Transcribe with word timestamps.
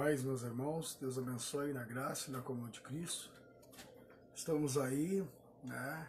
paz, 0.00 0.22
meus 0.22 0.42
irmãos. 0.42 0.96
Deus 0.98 1.18
abençoe 1.18 1.74
na 1.74 1.84
graça 1.84 2.30
e 2.30 2.32
na 2.32 2.40
comunhão 2.40 2.70
de 2.70 2.80
Cristo. 2.80 3.30
Estamos 4.34 4.78
aí, 4.78 5.22
né? 5.62 6.08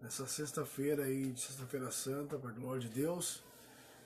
Nessa 0.00 0.26
sexta-feira 0.26 1.04
aí, 1.04 1.30
de 1.30 1.40
sexta-feira 1.40 1.88
santa, 1.92 2.36
para 2.36 2.50
a 2.50 2.52
glória 2.52 2.80
de 2.80 2.88
Deus. 2.88 3.44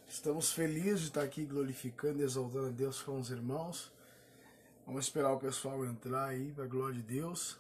Estamos 0.07 0.53
felizes 0.53 1.01
de 1.01 1.07
estar 1.07 1.23
aqui 1.23 1.47
glorificando 1.47 2.21
e 2.21 2.25
exaltando 2.25 2.67
a 2.67 2.71
Deus 2.71 3.01
com 3.01 3.19
os 3.19 3.31
irmãos. 3.31 3.91
Vamos 4.85 5.07
esperar 5.07 5.33
o 5.33 5.41
pessoal 5.41 5.83
entrar 5.87 6.27
aí, 6.27 6.53
para 6.53 6.65
a 6.65 6.69
glória 6.69 6.97
de 6.97 7.03
Deus. 7.03 7.59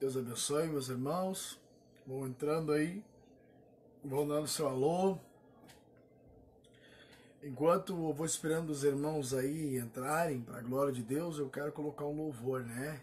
Deus 0.00 0.16
abençoe, 0.16 0.66
meus 0.66 0.88
irmãos. 0.88 1.56
Vão 2.04 2.26
entrando 2.26 2.72
aí. 2.72 3.00
Vão 4.02 4.26
dando 4.26 4.48
seu 4.48 4.66
alô. 4.66 5.20
Enquanto 7.42 7.94
eu 7.94 8.12
vou 8.12 8.26
esperando 8.26 8.68
os 8.68 8.84
irmãos 8.84 9.32
aí 9.32 9.78
entrarem 9.78 10.42
para 10.42 10.58
a 10.58 10.62
glória 10.62 10.92
de 10.92 11.02
Deus, 11.02 11.38
eu 11.38 11.48
quero 11.48 11.72
colocar 11.72 12.04
um 12.04 12.14
louvor, 12.14 12.62
né? 12.62 13.00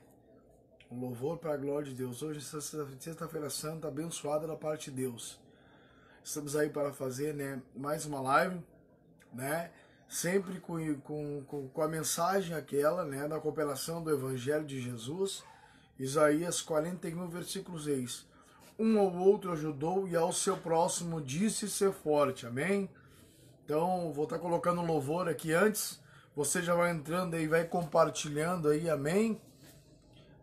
Um 0.91 0.99
louvor 0.99 1.39
para 1.39 1.55
a 1.55 1.57
glória 1.57 1.89
de 1.89 1.95
Deus. 1.95 2.21
Hoje, 2.21 2.39
sexta-feira 2.41 3.49
santa, 3.49 3.87
abençoada 3.87 4.45
da 4.45 4.55
parte 4.55 4.91
de 4.91 4.97
Deus. 4.97 5.39
Estamos 6.23 6.55
aí 6.55 6.69
para 6.69 6.93
fazer, 6.93 7.33
né, 7.33 7.59
mais 7.75 8.05
uma 8.05 8.21
live, 8.21 8.61
né? 9.33 9.71
Sempre 10.07 10.59
com, 10.59 10.93
com, 11.01 11.67
com 11.73 11.81
a 11.81 11.87
mensagem 11.87 12.55
aquela, 12.55 13.03
né, 13.05 13.27
da 13.27 13.39
cooperação 13.39 14.03
do 14.03 14.11
Evangelho 14.11 14.65
de 14.65 14.79
Jesus. 14.79 15.43
Isaías 15.97 16.61
41, 16.61 17.27
versículo 17.27 17.79
6. 17.79 18.27
Um 18.77 18.99
ou 18.99 19.15
outro 19.15 19.51
ajudou 19.51 20.07
e 20.07 20.15
ao 20.15 20.31
seu 20.31 20.55
próximo 20.57 21.19
disse 21.19 21.67
ser 21.67 21.91
forte. 21.91 22.45
Amém? 22.45 22.87
Então, 23.67 24.13
vou 24.13 24.23
estar 24.23 24.39
colocando 24.39 24.81
louvor 24.81 25.27
aqui 25.27 25.51
antes. 25.51 26.01
Você 26.33 26.63
já 26.63 26.73
vai 26.73 26.89
entrando 26.89 27.33
aí, 27.33 27.49
vai 27.49 27.65
compartilhando 27.65 28.69
aí, 28.69 28.89
amém? 28.89 29.41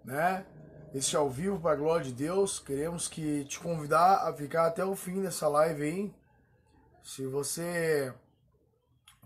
Né? 0.05 0.44
Esse 0.92 1.17
ao 1.17 1.30
vivo 1.30 1.58
para 1.58 1.72
a 1.72 1.77
glória 1.77 2.05
de 2.05 2.12
Deus. 2.12 2.58
Queremos 2.58 3.08
que 3.08 3.47
te 3.47 3.58
convidar 3.58 4.28
a 4.28 4.34
ficar 4.34 4.67
até 4.67 4.84
o 4.84 4.95
fim 4.95 5.22
dessa 5.22 5.48
live 5.48 5.83
aí. 5.83 6.14
Se 7.02 7.27
você 7.27 8.14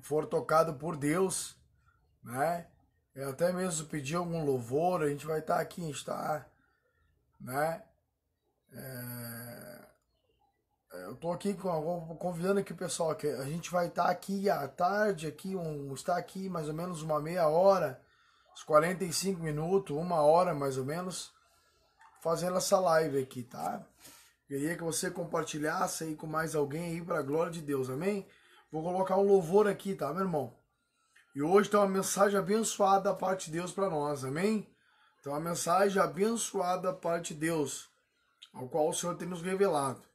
for 0.00 0.26
tocado 0.26 0.74
por 0.74 0.96
Deus, 0.96 1.60
né? 2.22 2.68
Até 3.28 3.52
mesmo 3.52 3.88
pedir 3.88 4.14
algum 4.14 4.44
louvor, 4.44 5.02
a 5.02 5.08
gente 5.08 5.26
vai 5.26 5.40
estar 5.40 5.58
aqui, 5.58 5.82
a 5.82 5.86
gente 5.86 5.96
está, 5.96 6.46
né? 7.40 7.82
É 8.72 9.47
eu 11.08 11.16
tô 11.16 11.32
aqui 11.32 11.54
convidando 12.18 12.60
aqui 12.60 12.72
o 12.72 12.76
pessoal 12.76 13.14
que 13.14 13.26
a 13.26 13.44
gente 13.44 13.70
vai 13.70 13.86
estar 13.86 14.04
tá 14.04 14.10
aqui 14.10 14.48
à 14.50 14.68
tarde, 14.68 15.26
aqui 15.26 15.56
um, 15.56 15.94
está 15.94 16.16
aqui 16.16 16.50
mais 16.50 16.68
ou 16.68 16.74
menos 16.74 17.02
uma 17.02 17.18
meia 17.18 17.48
hora, 17.48 18.00
uns 18.52 18.62
45 18.62 19.40
minutos, 19.42 19.96
uma 19.96 20.20
hora 20.20 20.54
mais 20.54 20.76
ou 20.76 20.84
menos, 20.84 21.32
fazendo 22.20 22.58
essa 22.58 22.78
live 22.78 23.18
aqui, 23.18 23.42
tá? 23.42 23.86
Queria 24.46 24.76
que 24.76 24.84
você 24.84 25.10
compartilhasse 25.10 26.04
aí 26.04 26.14
com 26.14 26.26
mais 26.26 26.54
alguém 26.54 26.92
aí 26.92 27.02
para 27.02 27.20
a 27.20 27.22
glória 27.22 27.52
de 27.52 27.62
Deus, 27.62 27.88
amém? 27.88 28.26
Vou 28.70 28.82
colocar 28.82 29.16
um 29.16 29.26
louvor 29.26 29.66
aqui, 29.66 29.94
tá, 29.94 30.12
meu 30.12 30.24
irmão? 30.24 30.54
E 31.34 31.42
hoje 31.42 31.70
tem 31.70 31.80
uma 31.80 31.88
mensagem 31.88 32.38
abençoada 32.38 33.04
da 33.04 33.14
parte 33.14 33.46
de 33.46 33.58
Deus 33.58 33.72
para 33.72 33.88
nós, 33.88 34.24
amém? 34.24 34.68
Então, 35.20 35.32
uma 35.32 35.40
mensagem 35.40 36.00
abençoada 36.02 36.82
da 36.82 36.92
parte 36.92 37.32
de 37.32 37.40
Deus, 37.40 37.88
ao 38.52 38.68
qual 38.68 38.88
o 38.88 38.92
Senhor 38.92 39.14
tem 39.16 39.26
nos 39.26 39.42
revelado. 39.42 40.07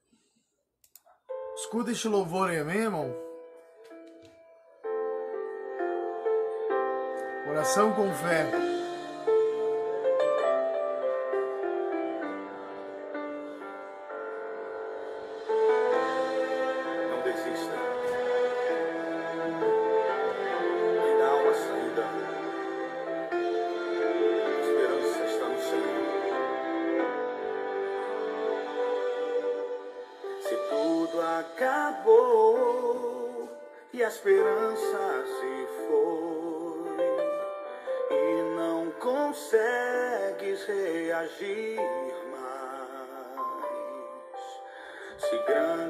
Escuta 1.56 1.92
este 1.92 2.08
louvor 2.08 2.50
aí, 2.50 2.59
amém, 2.59 2.78
irmão? 2.78 3.16
Oração 7.48 7.94
com 7.94 8.11
fé. 8.14 8.73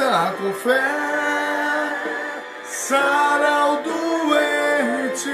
feita 0.00 0.34
com 0.38 0.52
fé 0.54 0.80
sara 2.64 3.66
o 3.66 3.76
doente 3.82 5.28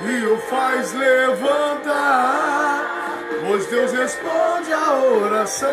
e 0.00 0.26
o 0.26 0.38
faz 0.38 0.92
levantar, 0.94 2.84
pois 3.46 3.66
Deus 3.66 3.92
responde 3.92 4.72
a 4.72 4.94
oração. 4.94 5.68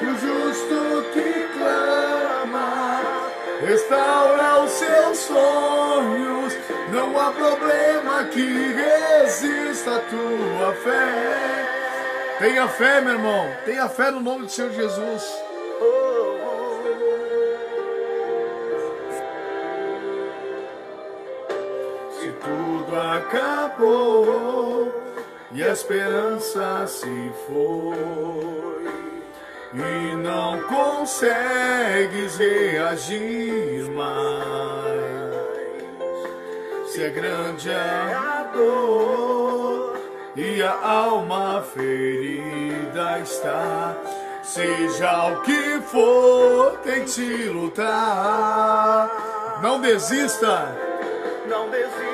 O 0.00 0.04
justo 0.04 1.04
que 1.12 1.48
clama 1.56 3.00
restaura 3.66 4.62
os 4.64 4.70
seus 4.72 5.18
sonhos. 5.18 6.56
Não 6.90 7.18
há 7.18 7.30
problema 7.30 8.24
que 8.24 8.74
resista 8.74 9.96
a 9.96 10.00
tua 10.00 10.72
fé. 10.82 11.71
Tenha 12.42 12.66
fé, 12.66 13.00
meu 13.00 13.12
irmão. 13.12 13.46
Tenha 13.64 13.88
fé 13.88 14.10
no 14.10 14.18
nome 14.18 14.46
do 14.46 14.50
Senhor 14.50 14.72
Jesus. 14.72 15.22
acabou 23.22 24.92
e 25.52 25.62
a 25.62 25.72
esperança 25.72 26.84
se 26.86 27.32
foi 27.46 27.96
e 29.74 30.16
não 30.16 30.60
consegues 30.64 32.36
reagir 32.36 33.88
mais. 33.92 34.82
Se 36.88 37.04
é 37.04 37.10
grande 37.10 37.70
a 37.70 38.50
dor 38.52 39.51
e 40.34 40.62
a 40.62 40.72
alma 40.82 41.62
ferida 41.74 43.18
está, 43.18 43.94
seja 44.42 45.26
o 45.28 45.42
que 45.42 45.80
for, 45.82 46.78
tente 46.82 47.48
lutar. 47.48 49.10
Não 49.62 49.80
desista. 49.80 50.74
Não 51.46 51.68
desista. 51.68 52.11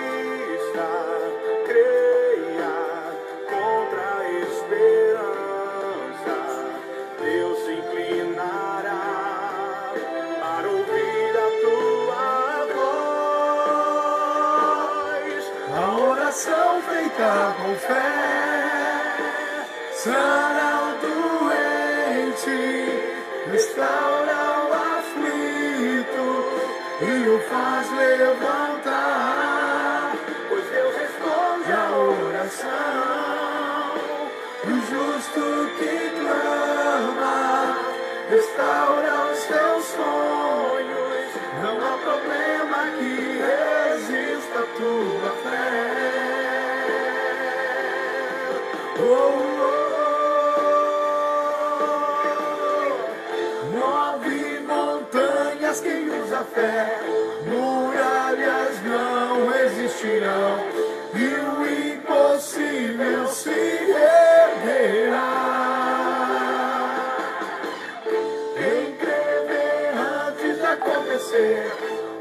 Acontecer, 71.28 71.72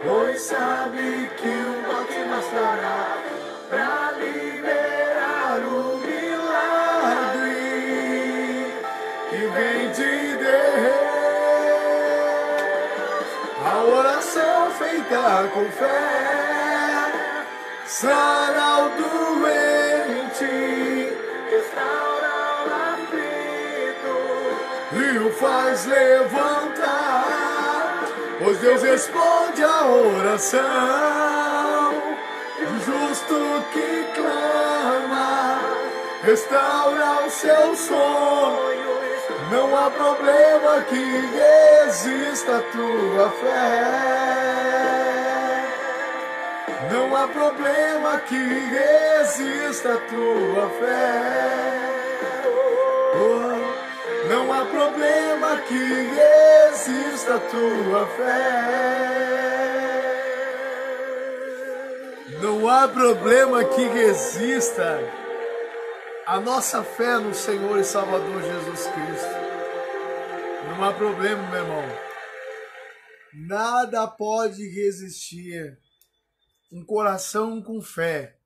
pois 0.03 0.41
sabe 0.41 1.29
que 1.37 1.47
o 1.47 1.81
bote 1.87 2.19
bastará 2.29 3.17
pra 3.69 4.11
liberar 4.19 5.59
o 5.65 5.97
milagre 5.97 7.53
que 9.29 9.37
vem 9.47 9.91
de 9.91 10.37
Deus. 10.37 10.97
A 13.65 13.83
oração 13.83 14.71
feita 14.71 15.49
com 15.53 15.65
fé 15.71 17.11
sará 17.85 18.85
o 18.85 18.89
doente 18.89 20.53
Restaura 21.49 22.35
o 22.65 22.69
aflito. 22.93 24.15
e 24.93 25.17
o 25.19 25.31
faz 25.33 25.85
levantar. 25.85 27.06
Pois 28.47 28.59
Deus 28.59 28.81
responde 28.81 29.61
a 29.61 29.85
oração 29.87 30.61
do 32.57 32.79
justo 32.79 33.65
que 33.73 34.05
clama, 34.15 35.59
restaura 36.23 37.25
o 37.25 37.29
seu 37.29 37.75
sonho. 37.75 39.01
Não 39.51 39.75
há 39.77 39.91
problema 39.91 40.79
que 40.87 40.95
resista 40.95 42.59
a 42.59 42.61
tua 42.71 43.29
fé. 43.31 43.83
Não 46.89 47.13
há 47.17 47.27
problema 47.27 48.17
que 48.19 48.37
resista 48.37 49.91
a 49.91 49.97
tua 49.97 50.69
fé. 50.79 51.91
Oh, 53.13 53.57
não 54.29 54.53
há 54.53 54.63
problema 54.63 55.57
que 55.67 56.13
resista 56.87 57.35
a 57.35 57.39
tua 57.39 58.07
fé. 58.07 59.07
Não 62.41 62.69
há 62.69 62.87
problema 62.87 63.65
que 63.65 63.83
resista 63.87 64.99
a 66.25 66.39
nossa 66.39 66.83
fé 66.83 67.17
no 67.17 67.33
Senhor 67.33 67.77
e 67.79 67.83
Salvador 67.83 68.41
Jesus 68.41 68.87
Cristo. 68.87 69.35
Não 70.69 70.83
há 70.83 70.93
problema, 70.93 71.43
meu 71.49 71.59
irmão. 71.59 71.83
Nada 73.33 74.07
pode 74.07 74.67
resistir 74.67 75.77
um 76.71 76.85
coração 76.85 77.61
com 77.61 77.81
fé. 77.81 78.37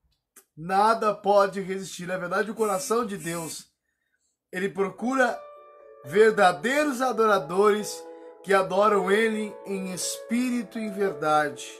Nada 0.57 1.13
pode 1.13 1.61
resistir. 1.61 2.07
Na 2.07 2.17
verdade, 2.17 2.49
o 2.49 2.55
coração 2.55 3.05
de 3.05 3.17
Deus, 3.17 3.67
ele 4.51 4.69
procura 4.69 5.39
verdadeiros 6.05 7.01
adoradores 7.01 8.03
que 8.43 8.53
adoram 8.53 9.11
Ele 9.11 9.55
em 9.65 9.93
espírito 9.93 10.79
e 10.79 10.83
em 10.83 10.91
verdade. 10.91 11.71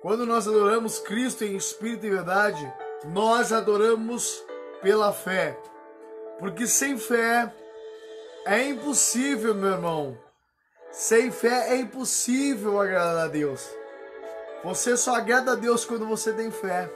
Quando 0.00 0.24
nós 0.24 0.48
adoramos 0.48 0.98
Cristo 0.98 1.44
em 1.44 1.56
espírito 1.56 2.06
e 2.06 2.10
verdade, 2.10 2.72
nós 3.04 3.52
adoramos 3.52 4.42
pela 4.80 5.12
fé. 5.12 5.58
Porque 6.38 6.66
sem 6.66 6.96
fé 6.96 7.52
é 8.46 8.64
impossível, 8.64 9.54
meu 9.54 9.72
irmão. 9.72 10.18
Sem 10.90 11.30
fé 11.30 11.74
é 11.74 11.76
impossível 11.76 12.80
agradar 12.80 13.26
a 13.26 13.28
Deus. 13.28 13.68
Você 14.64 14.96
só 14.96 15.14
agrada 15.14 15.52
a 15.52 15.54
Deus 15.54 15.84
quando 15.84 16.06
você 16.06 16.32
tem 16.32 16.50
fé. 16.50 16.90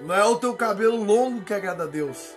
Não 0.00 0.14
é 0.14 0.24
o 0.24 0.36
teu 0.36 0.54
cabelo 0.54 1.02
longo 1.02 1.42
que 1.42 1.54
agrada 1.54 1.84
a 1.84 1.86
Deus. 1.86 2.34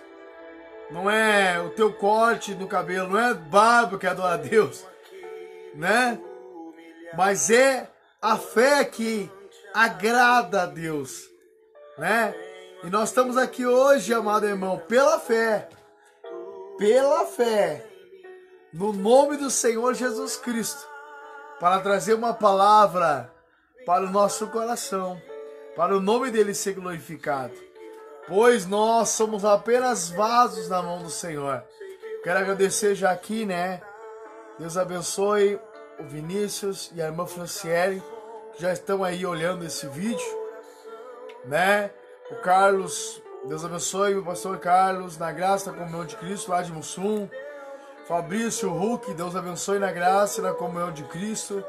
Não 0.90 1.10
é 1.10 1.60
o 1.60 1.70
teu 1.70 1.92
corte 1.92 2.54
no 2.54 2.66
cabelo, 2.66 3.10
não 3.10 3.18
é 3.18 3.34
barba 3.34 3.98
que 3.98 4.06
adora 4.06 4.34
a 4.34 4.36
Deus, 4.38 4.86
né? 5.74 6.20
Mas 7.16 7.50
é 7.50 7.88
a 8.20 8.36
fé 8.36 8.84
que 8.84 9.30
agrada 9.72 10.62
a 10.62 10.66
Deus, 10.66 11.28
né? 11.96 12.34
E 12.84 12.90
nós 12.90 13.08
estamos 13.08 13.36
aqui 13.36 13.66
hoje, 13.66 14.14
amado 14.14 14.46
irmão, 14.46 14.78
pela 14.78 15.18
fé. 15.18 15.68
Pela 16.78 17.26
fé. 17.26 17.84
No 18.72 18.92
nome 18.92 19.36
do 19.36 19.50
Senhor 19.50 19.94
Jesus 19.94 20.36
Cristo. 20.36 20.86
Para 21.58 21.80
trazer 21.80 22.14
uma 22.14 22.32
palavra 22.32 23.32
para 23.84 24.04
o 24.04 24.10
nosso 24.10 24.46
coração. 24.48 25.20
Para 25.74 25.96
o 25.96 26.00
nome 26.00 26.30
dele 26.30 26.54
ser 26.54 26.74
glorificado. 26.74 27.54
Pois 28.28 28.64
nós 28.64 29.08
somos 29.08 29.44
apenas 29.44 30.08
vasos 30.08 30.68
na 30.68 30.80
mão 30.80 31.02
do 31.02 31.10
Senhor. 31.10 31.64
Quero 32.22 32.38
agradecer 32.38 32.94
já 32.94 33.10
aqui, 33.10 33.44
né? 33.44 33.80
Deus 34.58 34.76
abençoe 34.76 35.60
o 36.00 36.04
Vinícius 36.04 36.90
e 36.92 37.00
a 37.00 37.06
irmã 37.06 37.24
Franciele, 37.26 38.02
que 38.52 38.62
já 38.62 38.72
estão 38.72 39.04
aí 39.04 39.24
olhando 39.24 39.64
esse 39.64 39.86
vídeo, 39.86 40.26
né? 41.44 41.92
O 42.30 42.36
Carlos, 42.36 43.22
Deus 43.44 43.64
abençoe 43.64 44.16
o 44.16 44.24
pastor 44.24 44.58
Carlos, 44.58 45.16
na 45.16 45.30
graça 45.30 45.70
da 45.70 45.78
comunhão 45.78 46.04
de 46.04 46.16
Cristo, 46.16 46.50
lá 46.50 46.60
de 46.60 46.72
Mussum. 46.72 47.28
Fabrício 48.08 48.74
Huck, 48.74 49.14
Deus 49.14 49.36
abençoe 49.36 49.78
na 49.78 49.92
graça 49.92 50.40
e 50.40 50.42
na 50.42 50.52
comunhão 50.52 50.90
de 50.90 51.04
Cristo. 51.04 51.64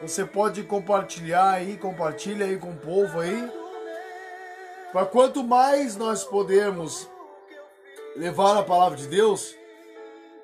Você 0.00 0.24
pode 0.24 0.62
compartilhar 0.62 1.50
aí, 1.50 1.76
compartilha 1.76 2.46
aí 2.46 2.58
com 2.58 2.70
o 2.70 2.76
povo 2.76 3.20
aí. 3.20 3.52
Para 4.90 5.04
quanto 5.04 5.44
mais 5.44 5.96
nós 5.96 6.24
podemos 6.24 7.08
levar 8.16 8.58
a 8.58 8.62
palavra 8.62 8.96
de 8.96 9.06
Deus, 9.06 9.54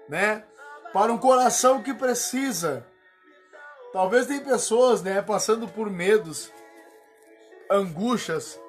né, 0.08 0.44
para 0.92 1.12
um 1.12 1.18
coração 1.18 1.82
que 1.82 1.94
precisa. 1.94 2.86
Talvez 3.92 4.26
tem 4.26 4.40
pessoas, 4.40 5.02
né, 5.02 5.22
passando 5.22 5.66
por 5.68 5.90
medos, 5.90 6.52
angústias, 7.70 8.60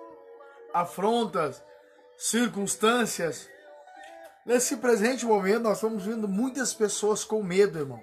afrontas, 0.74 1.64
circunstâncias. 2.18 3.50
Nesse 4.46 4.78
presente 4.78 5.26
momento, 5.26 5.62
nós 5.62 5.78
estamos 5.78 6.06
vendo 6.06 6.28
muitas 6.28 6.74
pessoas 6.74 7.24
com 7.24 7.44
medo, 7.44 7.80
irmão. 7.80 8.02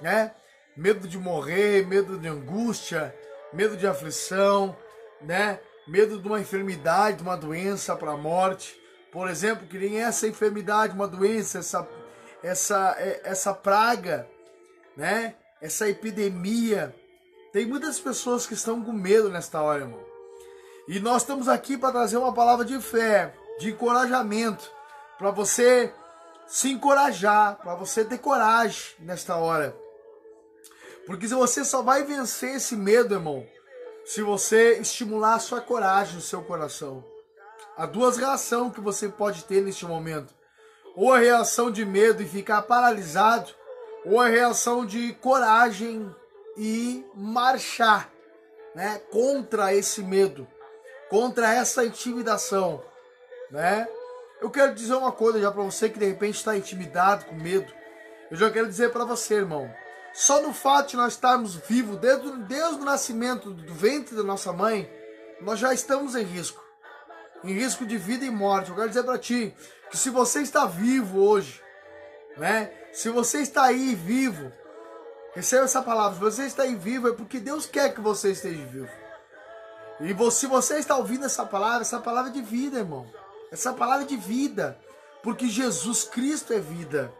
Né? 0.00 0.34
Medo 0.76 1.06
de 1.06 1.18
morrer, 1.18 1.86
medo 1.86 2.18
de 2.18 2.28
angústia, 2.28 3.14
medo 3.52 3.76
de 3.76 3.86
aflição, 3.86 4.76
né? 5.20 5.60
Medo 5.86 6.20
de 6.20 6.26
uma 6.26 6.40
enfermidade, 6.40 7.18
de 7.18 7.22
uma 7.22 7.36
doença 7.36 7.96
para 7.96 8.12
a 8.12 8.16
morte. 8.16 8.78
Por 9.10 9.28
exemplo, 9.30 9.66
que 9.66 9.78
nem 9.78 10.02
essa 10.02 10.26
enfermidade, 10.26 10.94
uma 10.94 11.08
doença, 11.08 11.58
essa, 11.58 11.88
essa, 12.42 12.96
essa 13.24 13.54
praga, 13.54 14.28
né? 14.96 15.34
Essa 15.60 15.88
epidemia. 15.88 16.94
Tem 17.52 17.66
muitas 17.66 17.98
pessoas 17.98 18.46
que 18.46 18.54
estão 18.54 18.82
com 18.82 18.92
medo 18.92 19.30
nesta 19.30 19.60
hora, 19.62 19.82
irmão. 19.82 20.04
E 20.88 21.00
nós 21.00 21.22
estamos 21.22 21.48
aqui 21.48 21.76
para 21.76 21.92
trazer 21.92 22.16
uma 22.16 22.32
palavra 22.32 22.64
de 22.64 22.80
fé, 22.80 23.34
de 23.58 23.70
encorajamento, 23.70 24.70
para 25.18 25.30
você 25.30 25.92
se 26.46 26.70
encorajar, 26.70 27.56
para 27.56 27.74
você 27.74 28.04
ter 28.04 28.18
coragem 28.18 28.94
nesta 29.00 29.36
hora. 29.36 29.76
Porque 31.06 31.26
você 31.26 31.64
só 31.64 31.82
vai 31.82 32.04
vencer 32.04 32.56
esse 32.56 32.76
medo, 32.76 33.14
irmão, 33.14 33.46
se 34.04 34.22
você 34.22 34.78
estimular 34.78 35.34
a 35.34 35.40
sua 35.40 35.60
coragem 35.60 36.16
no 36.16 36.20
seu 36.20 36.42
coração. 36.42 37.04
Há 37.76 37.86
duas 37.86 38.16
reações 38.16 38.72
que 38.72 38.80
você 38.80 39.08
pode 39.08 39.44
ter 39.44 39.62
neste 39.62 39.84
momento. 39.84 40.32
Ou 40.96 41.12
a 41.12 41.18
reação 41.18 41.70
de 41.70 41.84
medo 41.84 42.22
e 42.22 42.26
ficar 42.26 42.62
paralisado, 42.62 43.52
ou 44.04 44.20
a 44.20 44.26
reação 44.26 44.84
de 44.84 45.12
coragem 45.14 46.12
e 46.56 47.04
marchar, 47.14 48.10
né, 48.74 49.00
contra 49.12 49.72
esse 49.72 50.02
medo 50.02 50.48
contra 51.08 51.52
essa 51.52 51.84
intimidação, 51.84 52.82
né? 53.50 53.88
Eu 54.40 54.50
quero 54.50 54.74
dizer 54.74 54.94
uma 54.94 55.12
coisa 55.12 55.40
já 55.40 55.50
para 55.50 55.62
você 55.62 55.88
que 55.88 55.98
de 55.98 56.06
repente 56.06 56.36
está 56.36 56.56
intimidado, 56.56 57.24
com 57.24 57.34
medo. 57.34 57.72
Eu 58.30 58.36
já 58.36 58.50
quero 58.50 58.68
dizer 58.68 58.92
para 58.92 59.04
você, 59.04 59.34
irmão. 59.34 59.70
Só 60.12 60.42
no 60.42 60.52
fato 60.52 60.90
de 60.90 60.96
nós 60.96 61.14
estarmos 61.14 61.56
vivos 61.56 61.98
desde, 61.98 62.30
desde 62.42 62.80
o 62.80 62.84
nascimento 62.84 63.50
do 63.50 63.74
ventre 63.74 64.14
da 64.14 64.22
nossa 64.22 64.52
mãe, 64.52 64.90
nós 65.40 65.58
já 65.58 65.72
estamos 65.72 66.14
em 66.14 66.22
risco. 66.22 66.62
Em 67.44 67.52
risco 67.52 67.86
de 67.86 67.96
vida 67.96 68.24
e 68.24 68.30
morte. 68.30 68.70
Eu 68.70 68.76
quero 68.76 68.88
dizer 68.88 69.04
para 69.04 69.18
ti 69.18 69.54
que 69.90 69.96
se 69.96 70.10
você 70.10 70.40
está 70.40 70.66
vivo 70.66 71.20
hoje, 71.20 71.62
né? 72.36 72.70
Se 72.92 73.08
você 73.10 73.40
está 73.40 73.64
aí 73.64 73.94
vivo, 73.94 74.50
receba 75.34 75.64
essa 75.64 75.82
palavra. 75.82 76.14
Se 76.14 76.20
você 76.20 76.46
está 76.46 76.62
aí 76.62 76.74
vivo 76.74 77.08
é 77.08 77.12
porque 77.12 77.38
Deus 77.38 77.66
quer 77.66 77.94
que 77.94 78.00
você 78.00 78.32
esteja 78.32 78.64
vivo. 78.64 78.88
E 80.00 80.30
se 80.30 80.46
você 80.46 80.78
está 80.78 80.96
ouvindo 80.96 81.24
essa 81.24 81.44
palavra, 81.46 81.82
essa 81.82 81.98
palavra 81.98 82.30
é 82.30 82.34
de 82.34 82.42
vida, 82.42 82.78
irmão. 82.78 83.06
Essa 83.50 83.72
palavra 83.72 84.04
é 84.04 84.06
de 84.06 84.16
vida, 84.16 84.78
porque 85.22 85.48
Jesus 85.48 86.04
Cristo 86.04 86.52
é 86.52 86.58
vida. 86.58 87.12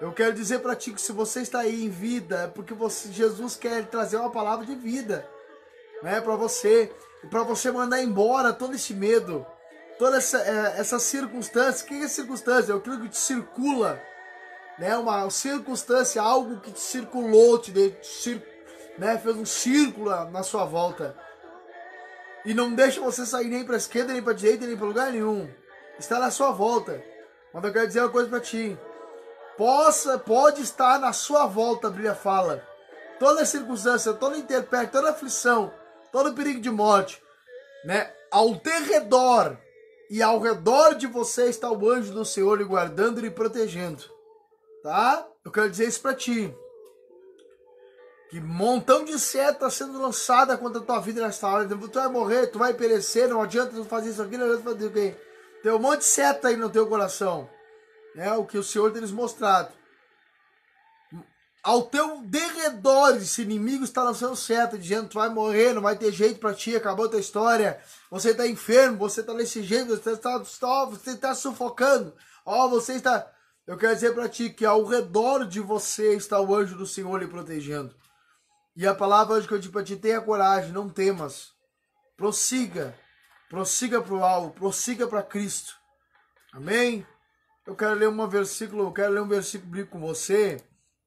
Eu 0.00 0.12
quero 0.12 0.34
dizer 0.34 0.58
para 0.58 0.74
ti 0.74 0.92
que 0.92 1.00
se 1.00 1.12
você 1.12 1.40
está 1.40 1.60
aí 1.60 1.84
em 1.84 1.88
vida, 1.88 2.42
é 2.42 2.46
porque 2.48 2.74
você, 2.74 3.10
Jesus 3.10 3.56
quer 3.56 3.86
trazer 3.86 4.16
uma 4.16 4.30
palavra 4.30 4.66
de 4.66 4.74
vida, 4.74 5.26
né, 6.02 6.20
para 6.20 6.34
você, 6.34 6.92
para 7.30 7.42
você 7.42 7.70
mandar 7.70 8.02
embora 8.02 8.52
todo 8.52 8.74
esse 8.74 8.92
medo, 8.92 9.46
toda 9.98 10.18
essa, 10.18 10.38
é, 10.38 10.80
essa 10.80 10.98
circunstância. 10.98 11.84
O 11.84 11.88
que 11.88 12.04
é 12.04 12.08
circunstância? 12.08 12.72
É 12.72 12.76
aquilo 12.76 13.00
que 13.00 13.08
te 13.08 13.18
circula, 13.18 14.00
né, 14.78 14.96
uma 14.96 15.28
circunstância, 15.30 16.20
algo 16.20 16.60
que 16.60 16.72
te 16.72 16.80
circulou, 16.80 17.58
te, 17.58 17.72
te 17.72 18.42
né, 18.98 19.18
fez 19.18 19.36
um 19.36 19.46
círculo 19.46 20.10
na 20.30 20.42
sua 20.42 20.64
volta 20.64 21.16
e 22.44 22.52
não 22.52 22.74
deixa 22.74 23.00
você 23.00 23.24
sair 23.24 23.48
nem 23.48 23.64
para 23.64 23.76
esquerda, 23.76 24.12
nem 24.12 24.22
para 24.22 24.34
direita, 24.34 24.66
nem 24.66 24.76
para 24.76 24.86
lugar 24.86 25.10
nenhum. 25.10 25.48
Está 25.98 26.18
na 26.18 26.30
sua 26.30 26.50
volta. 26.50 27.02
Mas 27.52 27.64
eu 27.64 27.72
quero 27.72 27.86
dizer 27.86 28.00
uma 28.00 28.10
coisa 28.10 28.28
para 28.28 28.40
ti. 28.40 28.78
Possa, 29.56 30.18
pode 30.18 30.60
estar 30.60 30.98
na 30.98 31.12
sua 31.12 31.46
volta, 31.46 31.86
a 31.86 31.90
Bíblia 31.90 32.14
fala. 32.14 32.62
Toda 33.18 33.46
circunstância, 33.46 34.12
toda 34.12 34.36
interpério, 34.36 34.90
toda 34.90 35.10
aflição, 35.10 35.72
todo 36.12 36.34
perigo 36.34 36.60
de 36.60 36.70
morte, 36.70 37.22
né? 37.84 38.12
Ao 38.30 38.56
teu 38.56 38.84
redor 38.84 39.56
e 40.14 40.22
ao 40.22 40.38
redor 40.38 40.94
de 40.94 41.08
você 41.08 41.46
está 41.46 41.68
o 41.72 41.90
anjo 41.90 42.12
do 42.12 42.24
Senhor 42.24 42.56
lhe 42.56 42.62
guardando 42.62 43.26
e 43.26 43.28
protegendo. 43.28 44.04
Tá? 44.80 45.26
Eu 45.44 45.50
quero 45.50 45.68
dizer 45.68 45.88
isso 45.88 46.00
para 46.00 46.14
ti. 46.14 46.56
Que 48.30 48.40
montão 48.40 49.04
de 49.04 49.18
seta 49.18 49.68
sendo 49.68 50.00
lançada 50.00 50.56
contra 50.56 50.80
a 50.80 50.84
tua 50.84 51.00
vida 51.00 51.20
nesta 51.20 51.48
hora. 51.48 51.66
Tu 51.66 51.76
vai 51.76 52.06
morrer, 52.06 52.46
tu 52.46 52.60
vai 52.60 52.72
perecer, 52.72 53.28
não 53.28 53.42
adianta 53.42 53.72
tu 53.74 53.84
fazer 53.86 54.10
isso 54.10 54.22
aqui, 54.22 54.36
não 54.36 54.46
adianta 54.46 54.62
fazer 54.62 54.86
o 54.86 54.92
quê? 54.92 55.16
Tem 55.64 55.72
um 55.72 55.80
monte 55.80 55.98
de 55.98 56.04
seta 56.04 56.46
aí 56.46 56.56
no 56.56 56.70
teu 56.70 56.86
coração. 56.86 57.50
Né? 58.14 58.32
O 58.34 58.44
que 58.44 58.56
o 58.56 58.62
Senhor 58.62 58.92
tem 58.92 59.00
nos 59.00 59.10
mostrado. 59.10 59.74
Ao 61.64 61.80
teu 61.80 62.20
derredor, 62.20 63.16
esse 63.16 63.40
inimigo 63.40 63.84
está 63.84 64.02
lançando 64.02 64.36
seta, 64.36 64.76
dizendo 64.76 65.08
tu 65.08 65.14
vai 65.14 65.30
morrer, 65.30 65.72
não 65.72 65.80
vai 65.80 65.96
ter 65.96 66.12
jeito 66.12 66.38
para 66.38 66.52
ti, 66.52 66.76
acabou 66.76 67.06
a 67.06 67.08
tua 67.08 67.18
história. 67.18 67.80
Você 68.10 68.32
está 68.32 68.46
enfermo, 68.46 68.98
você 68.98 69.22
está 69.22 69.32
desse 69.32 69.62
jeito, 69.62 69.96
você 69.96 70.12
está, 70.12 70.36
você 70.36 71.10
está 71.12 71.34
sufocando. 71.34 72.14
Ó, 72.44 72.66
oh, 72.66 72.68
você 72.68 72.96
está. 72.96 73.32
Eu 73.66 73.78
quero 73.78 73.94
dizer 73.94 74.14
para 74.14 74.28
ti 74.28 74.50
que 74.50 74.66
ao 74.66 74.84
redor 74.84 75.46
de 75.46 75.58
você 75.58 76.14
está 76.14 76.38
o 76.38 76.54
anjo 76.54 76.76
do 76.76 76.86
Senhor 76.86 77.16
lhe 77.16 77.26
protegendo. 77.26 77.96
E 78.76 78.86
a 78.86 78.94
palavra 78.94 79.36
hoje 79.36 79.48
que 79.48 79.54
eu 79.54 79.58
digo 79.58 79.72
para 79.72 79.84
ti, 79.84 79.96
tenha 79.96 80.20
coragem, 80.20 80.70
não 80.70 80.90
temas. 80.90 81.52
Prossiga. 82.14 82.94
Prossiga 83.48 84.02
para 84.02 84.14
o 84.14 84.22
alvo, 84.22 84.50
prossiga 84.50 85.06
para 85.06 85.22
Cristo. 85.22 85.76
Amém? 86.52 87.06
Eu 87.66 87.74
quero 87.74 87.94
ler 87.94 88.08
um 88.08 88.28
versículo, 88.28 88.84
eu 88.84 88.92
quero 88.92 89.14
ler 89.14 89.22
um 89.22 89.28
versículo 89.28 89.70
bíblico 89.70 89.92
com 89.92 90.00
você, 90.06 90.62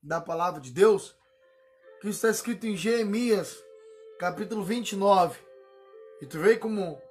da 0.08 0.22
palavra 0.22 0.62
de 0.62 0.72
Deus, 0.72 1.14
que 2.00 2.08
está 2.08 2.30
escrito 2.30 2.66
em 2.66 2.78
Jeremias, 2.78 3.62
capítulo 4.18 4.64
29. 4.64 5.38
E 6.22 6.26
tu 6.26 6.40
vê 6.40 6.56
como 6.56 7.02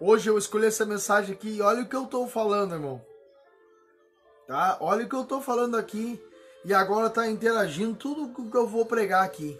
hoje 0.00 0.30
eu 0.30 0.38
escolhi 0.38 0.66
essa 0.66 0.86
mensagem 0.86 1.34
aqui, 1.34 1.56
e 1.56 1.60
olha 1.60 1.82
o 1.82 1.88
que 1.88 1.94
eu 1.94 2.04
estou 2.04 2.26
falando, 2.26 2.74
irmão. 2.74 3.04
Tá? 4.46 4.78
Olha 4.80 5.04
o 5.04 5.08
que 5.08 5.14
eu 5.14 5.22
estou 5.22 5.42
falando 5.42 5.76
aqui 5.76 6.18
e 6.64 6.72
agora 6.72 7.08
está 7.08 7.28
interagindo 7.28 7.94
tudo 7.94 8.24
o 8.24 8.50
que 8.50 8.56
eu 8.56 8.66
vou 8.66 8.86
pregar 8.86 9.22
aqui. 9.22 9.58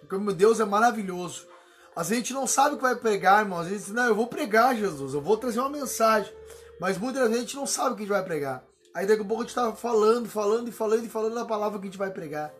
Porque 0.00 0.16
meu 0.16 0.34
Deus 0.34 0.58
é 0.58 0.64
maravilhoso. 0.64 1.46
A 1.94 2.02
gente 2.02 2.32
não 2.32 2.46
sabe 2.46 2.74
o 2.74 2.78
que 2.78 2.82
vai 2.82 2.96
pregar, 2.96 3.42
irmão. 3.42 3.60
Às 3.60 3.68
vezes, 3.68 3.88
não, 3.88 4.06
eu 4.06 4.14
vou 4.14 4.26
pregar, 4.26 4.74
Jesus, 4.74 5.12
eu 5.12 5.20
vou 5.20 5.36
trazer 5.36 5.60
uma 5.60 5.68
mensagem. 5.68 6.34
Mas 6.80 6.96
muita 6.96 7.30
gente 7.30 7.54
não 7.54 7.66
sabe 7.66 7.90
o 7.90 7.96
que 7.96 8.02
a 8.02 8.06
gente 8.06 8.14
vai 8.14 8.24
pregar. 8.24 8.64
Aí 8.94 9.06
daqui 9.06 9.22
a 9.22 9.24
pouco 9.24 9.42
a 9.42 9.46
gente 9.46 9.56
está 9.56 9.72
falando, 9.74 10.28
falando 10.28 10.68
e 10.68 10.72
falando 10.72 11.04
e 11.04 11.08
falando 11.08 11.38
a 11.38 11.46
palavra 11.46 11.78
que 11.78 11.86
a 11.86 11.90
gente 11.90 11.98
vai 11.98 12.10
pregar. 12.10 12.52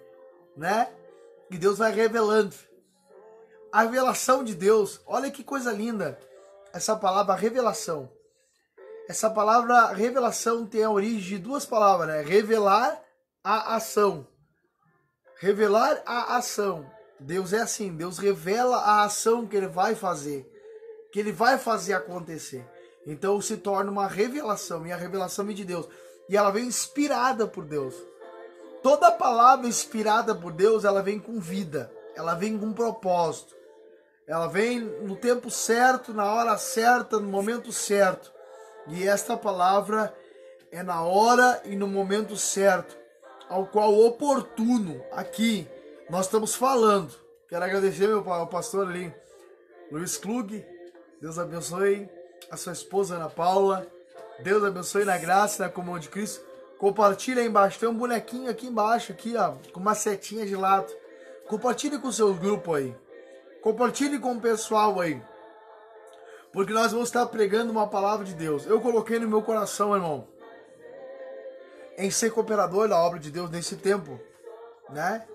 Né? 0.56 0.88
E 1.50 1.58
Deus 1.58 1.78
vai 1.78 1.92
revelando. 1.92 2.54
A 3.70 3.82
revelação 3.82 4.44
de 4.44 4.54
Deus, 4.54 5.00
olha 5.06 5.30
que 5.30 5.44
coisa 5.44 5.72
linda. 5.72 6.18
Essa 6.72 6.96
palavra 6.96 7.34
revelação. 7.34 8.10
Essa 9.08 9.28
palavra 9.28 9.86
revelação 9.88 10.66
tem 10.66 10.84
a 10.84 10.90
origem 10.90 11.36
de 11.36 11.38
duas 11.38 11.66
palavras, 11.66 12.08
né? 12.08 12.22
Revelar 12.22 13.02
a 13.42 13.74
ação. 13.74 14.26
Revelar 15.38 16.02
a 16.06 16.36
ação. 16.36 16.88
Deus 17.18 17.52
é 17.52 17.60
assim, 17.60 17.94
Deus 17.94 18.18
revela 18.18 18.76
a 18.78 19.04
ação 19.04 19.46
que 19.46 19.56
ele 19.56 19.68
vai 19.68 19.94
fazer, 19.94 20.46
que 21.12 21.20
ele 21.20 21.32
vai 21.32 21.58
fazer 21.58 21.94
acontecer. 21.94 22.66
Então 23.06 23.40
se 23.40 23.56
torna 23.56 23.90
uma 23.90 24.06
revelação, 24.06 24.86
e 24.86 24.92
a 24.92 24.96
revelação 24.96 25.48
é 25.48 25.52
de 25.52 25.64
Deus. 25.64 25.88
E 26.28 26.36
ela 26.36 26.50
vem 26.50 26.64
inspirada 26.64 27.46
por 27.46 27.64
Deus. 27.64 27.94
Toda 28.82 29.12
palavra 29.12 29.66
inspirada 29.66 30.34
por 30.34 30.52
Deus, 30.52 30.84
ela 30.84 31.02
vem 31.02 31.18
com 31.18 31.38
vida, 31.38 31.92
ela 32.16 32.34
vem 32.34 32.58
com 32.58 32.72
propósito. 32.72 33.54
Ela 34.26 34.46
vem 34.46 34.80
no 34.80 35.16
tempo 35.16 35.50
certo, 35.50 36.12
na 36.14 36.32
hora 36.32 36.56
certa, 36.56 37.18
no 37.18 37.28
momento 37.28 37.72
certo. 37.72 38.32
E 38.88 39.06
esta 39.06 39.36
palavra 39.36 40.14
é 40.70 40.82
na 40.82 41.02
hora 41.02 41.60
e 41.64 41.76
no 41.76 41.86
momento 41.86 42.36
certo 42.36 42.96
ao 43.48 43.66
qual 43.66 43.94
oportuno 43.94 45.04
aqui 45.12 45.68
nós 46.08 46.24
estamos 46.24 46.54
falando. 46.54 47.12
Quero 47.46 47.64
agradecer 47.64 48.08
meu 48.08 48.24
pastor 48.46 48.88
ali, 48.88 49.14
Luiz 49.90 50.16
Klug. 50.16 50.64
Deus 51.20 51.38
abençoe 51.38 52.08
a 52.50 52.56
sua 52.56 52.72
esposa 52.72 53.16
Ana 53.16 53.28
Paula. 53.28 53.86
Deus 54.42 54.64
abençoe 54.64 55.04
na 55.04 55.16
graça, 55.16 55.64
na 55.64 55.70
comunhão 55.70 55.98
de 55.98 56.08
Cristo. 56.08 56.44
Compartilha 56.78 57.40
aí 57.40 57.48
embaixo. 57.48 57.78
Tem 57.78 57.88
um 57.88 57.94
bonequinho 57.94 58.50
aqui 58.50 58.66
embaixo, 58.66 59.12
aqui, 59.12 59.36
ó, 59.36 59.54
com 59.72 59.80
uma 59.80 59.94
setinha 59.94 60.44
de 60.44 60.56
lado. 60.56 60.92
Compartilhe 61.48 61.98
com 61.98 62.08
o 62.08 62.12
seu 62.12 62.34
grupo 62.34 62.74
aí. 62.74 62.94
Compartilhe 63.62 64.18
com 64.18 64.32
o 64.32 64.40
pessoal 64.40 65.00
aí. 65.00 65.22
Porque 66.52 66.72
nós 66.72 66.92
vamos 66.92 67.08
estar 67.08 67.24
pregando 67.26 67.72
uma 67.72 67.86
palavra 67.86 68.24
de 68.24 68.34
Deus. 68.34 68.66
Eu 68.66 68.80
coloquei 68.80 69.18
no 69.18 69.28
meu 69.28 69.42
coração, 69.42 69.94
irmão 69.94 70.28
em 71.96 72.10
ser 72.10 72.30
cooperador 72.30 72.88
da 72.88 72.98
obra 72.98 73.18
de 73.18 73.30
Deus 73.30 73.50
nesse 73.50 73.76
tempo, 73.76 74.20
né? 74.90 75.26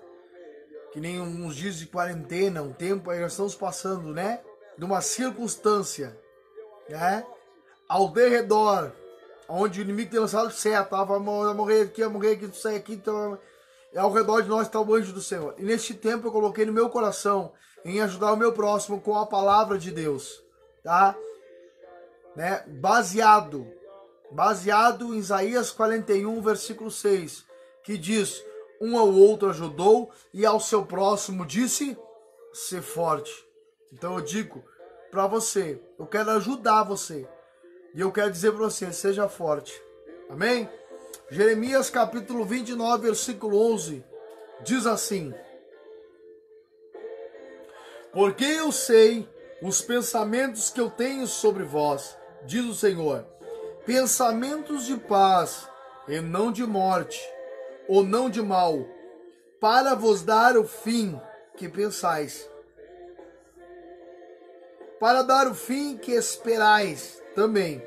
Que 0.92 1.00
nem 1.00 1.20
uns 1.20 1.54
dias 1.54 1.76
de 1.76 1.86
quarentena, 1.86 2.62
um 2.62 2.72
tempo 2.72 3.10
aí 3.10 3.20
nós 3.20 3.32
estamos 3.32 3.54
passando, 3.54 4.12
né? 4.12 4.40
De 4.76 4.84
uma 4.84 5.00
circunstância, 5.00 6.18
né? 6.88 7.24
Ao 7.88 8.08
derredor, 8.08 8.92
onde 9.48 9.80
o 9.80 9.82
inimigo 9.82 10.10
tem 10.10 10.20
lançado 10.20 10.50
seta, 10.50 10.96
ah, 10.96 11.04
vai 11.04 11.18
morrer 11.18 11.82
aqui, 11.82 12.02
vai 12.02 12.10
morrer 12.10 12.32
aqui, 12.32 12.50
sai 12.52 12.76
aqui, 12.76 12.94
então, 12.94 13.38
ao 13.96 14.12
redor 14.12 14.42
de 14.42 14.48
nós 14.48 14.66
está 14.66 14.80
o 14.80 14.94
anjo 14.94 15.12
do 15.12 15.22
Senhor. 15.22 15.54
E 15.56 15.62
neste 15.62 15.94
tempo 15.94 16.26
eu 16.26 16.32
coloquei 16.32 16.66
no 16.66 16.72
meu 16.72 16.90
coração 16.90 17.52
em 17.84 18.00
ajudar 18.00 18.32
o 18.32 18.36
meu 18.36 18.52
próximo 18.52 19.00
com 19.00 19.16
a 19.16 19.26
palavra 19.26 19.78
de 19.78 19.90
Deus, 19.90 20.42
tá? 20.82 21.16
Né? 22.36 22.62
Baseado 22.66 23.66
baseado 24.30 25.14
em 25.14 25.18
Isaías 25.18 25.70
41, 25.70 26.40
versículo 26.40 26.90
6, 26.90 27.44
que 27.82 27.96
diz: 27.96 28.44
Um 28.80 28.98
ao 28.98 29.12
outro 29.12 29.50
ajudou 29.50 30.10
e 30.32 30.44
ao 30.44 30.60
seu 30.60 30.84
próximo 30.84 31.46
disse: 31.46 31.96
ser 32.52 32.82
forte. 32.82 33.32
Então 33.92 34.14
eu 34.14 34.20
digo 34.20 34.62
para 35.10 35.26
você, 35.26 35.80
eu 35.98 36.06
quero 36.06 36.30
ajudar 36.32 36.82
você. 36.82 37.26
E 37.94 38.00
eu 38.00 38.12
quero 38.12 38.30
dizer 38.30 38.52
para 38.52 38.64
você, 38.64 38.92
seja 38.92 39.28
forte. 39.28 39.80
Amém? 40.28 40.68
Jeremias 41.30 41.90
capítulo 41.90 42.44
29, 42.44 43.04
versículo 43.06 43.72
11, 43.72 44.04
diz 44.62 44.86
assim: 44.86 45.34
Porque 48.12 48.44
eu 48.44 48.72
sei 48.72 49.28
os 49.62 49.82
pensamentos 49.82 50.70
que 50.70 50.80
eu 50.80 50.90
tenho 50.90 51.26
sobre 51.26 51.64
vós, 51.64 52.16
diz 52.44 52.64
o 52.64 52.74
Senhor 52.74 53.24
pensamentos 53.88 54.84
de 54.84 54.98
paz 54.98 55.66
e 56.06 56.20
não 56.20 56.52
de 56.52 56.62
morte, 56.66 57.18
ou 57.88 58.04
não 58.04 58.28
de 58.28 58.42
mal, 58.42 58.86
para 59.58 59.94
vos 59.94 60.22
dar 60.22 60.58
o 60.58 60.64
fim 60.68 61.18
que 61.56 61.70
pensais. 61.70 62.46
Para 64.98 65.22
dar 65.22 65.46
o 65.46 65.54
fim 65.54 65.96
que 65.96 66.12
esperais 66.12 67.22
também. 67.34 67.82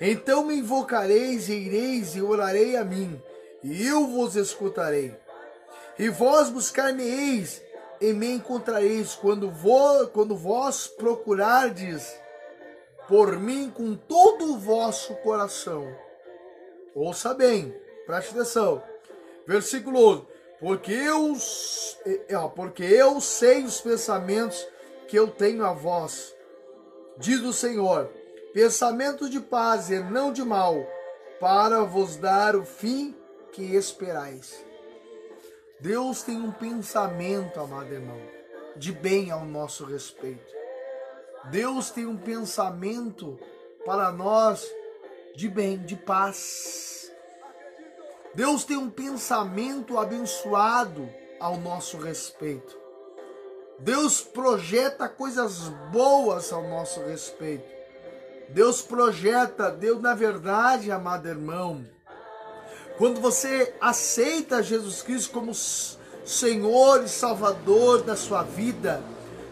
Então 0.00 0.44
me 0.44 0.56
invocareis 0.56 1.48
e 1.48 1.54
ireis 1.54 2.14
e 2.14 2.22
orarei 2.22 2.76
a 2.76 2.84
mim, 2.84 3.20
e 3.62 3.86
eu 3.86 4.06
vos 4.06 4.36
escutarei. 4.36 5.14
E 5.98 6.08
vós 6.08 6.48
buscar-me-eis 6.48 7.60
e 8.00 8.12
me 8.12 8.30
encontrareis 8.30 9.14
quando, 9.16 9.52
quando 10.12 10.36
vós 10.36 10.86
procurardes 10.86 12.14
por 13.08 13.38
mim 13.38 13.70
com 13.70 13.96
todo 13.96 14.52
o 14.52 14.58
vosso 14.58 15.14
coração. 15.16 15.92
Ouça 16.94 17.34
bem, 17.34 17.74
preste 18.06 18.30
atenção. 18.30 18.82
Versículo 19.46 19.98
11. 19.98 20.26
Porque 20.60 20.92
eu, 20.92 21.32
porque 22.54 22.82
eu 22.82 23.20
sei 23.20 23.64
os 23.64 23.80
pensamentos 23.80 24.66
que 25.06 25.16
eu 25.18 25.28
tenho 25.28 25.64
a 25.64 25.72
vós, 25.72 26.34
diz 27.18 27.40
o 27.42 27.52
Senhor, 27.52 28.10
pensamentos 28.52 29.28
de 29.28 29.40
paz 29.40 29.90
e 29.90 29.98
não 29.98 30.32
de 30.32 30.42
mal, 30.42 30.86
para 31.40 31.82
vos 31.82 32.16
dar 32.16 32.56
o 32.56 32.64
fim 32.64 33.14
que 33.52 33.74
esperais. 33.74 34.64
Deus 35.80 36.22
tem 36.22 36.40
um 36.40 36.50
pensamento, 36.50 37.60
amado 37.60 37.92
irmão, 37.92 38.20
de 38.76 38.92
bem 38.92 39.30
ao 39.30 39.44
nosso 39.44 39.84
respeito. 39.84 40.56
Deus 41.50 41.90
tem 41.90 42.06
um 42.06 42.16
pensamento 42.16 43.38
para 43.84 44.10
nós 44.10 44.68
de 45.34 45.48
bem, 45.48 45.78
de 45.78 45.96
paz. 45.96 47.10
Deus 48.34 48.64
tem 48.64 48.76
um 48.76 48.90
pensamento 48.90 49.98
abençoado 49.98 51.08
ao 51.40 51.56
nosso 51.56 51.96
respeito. 51.96 52.77
Deus 53.78 54.20
projeta 54.20 55.08
coisas 55.08 55.68
boas 55.92 56.52
ao 56.52 56.68
nosso 56.68 57.00
respeito. 57.00 57.64
Deus 58.48 58.82
projeta, 58.82 59.70
Deus 59.70 60.00
na 60.00 60.14
verdade, 60.14 60.90
amado 60.90 61.28
irmão, 61.28 61.86
quando 62.96 63.20
você 63.20 63.74
aceita 63.80 64.62
Jesus 64.62 65.02
Cristo 65.02 65.32
como 65.32 65.52
Senhor 65.54 67.04
e 67.04 67.08
Salvador 67.08 68.02
da 68.02 68.16
sua 68.16 68.42
vida, 68.42 69.02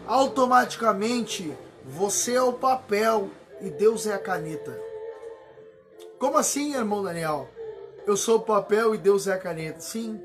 automaticamente 0.07 1.57
você 1.85 2.35
é 2.35 2.43
o 2.43 2.53
papel 2.53 3.31
e 3.61 3.71
Deus 3.71 4.07
é 4.07 4.15
a 4.15 4.19
caneta. 4.19 4.77
Como 6.19 6.37
assim, 6.37 6.75
irmão 6.75 7.05
Daniel? 7.05 7.49
Eu 8.07 8.17
sou 8.17 8.39
o 8.39 8.43
papel 8.43 8.95
e 8.95 8.99
Deus 8.99 9.27
é 9.27 9.35
a 9.35 9.39
caneta. 9.39 9.81
Sim. 9.81 10.21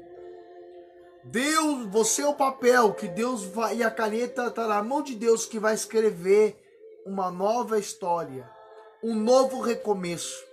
Deus, 1.24 1.88
você 1.88 2.22
é 2.22 2.28
o 2.28 2.34
papel 2.34 2.94
que 2.94 3.08
Deus 3.08 3.44
vai 3.44 3.78
e 3.78 3.84
a 3.84 3.92
caneta 3.92 4.48
está 4.48 4.68
na 4.68 4.82
mão 4.84 5.02
de 5.02 5.16
Deus 5.16 5.46
que 5.46 5.60
vai 5.60 5.74
escrever 5.74 6.58
uma 7.06 7.30
nova 7.30 7.78
história, 7.78 8.50
um 9.04 9.16
novo 9.16 9.60
recomeço. 9.62 10.44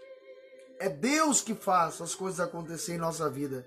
É 0.78 0.88
Deus 0.88 1.40
que 1.40 1.54
faz 1.54 2.00
as 2.00 2.14
coisas 2.14 2.40
acontecer 2.40 2.94
em 2.94 2.98
nossa 2.98 3.28
vida. 3.28 3.66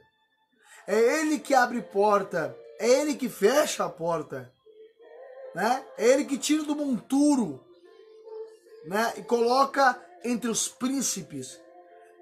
É 0.87 0.97
Ele 1.19 1.39
que 1.39 1.53
abre 1.53 1.81
porta, 1.81 2.55
é 2.79 2.87
Ele 2.87 3.15
que 3.15 3.29
fecha 3.29 3.85
a 3.85 3.89
porta, 3.89 4.51
né? 5.53 5.83
É 5.97 6.07
Ele 6.07 6.25
que 6.25 6.37
tira 6.37 6.63
do 6.63 6.75
monturo, 6.75 7.63
né? 8.85 9.13
E 9.17 9.23
coloca 9.23 9.99
entre 10.23 10.49
os 10.49 10.67
príncipes. 10.67 11.59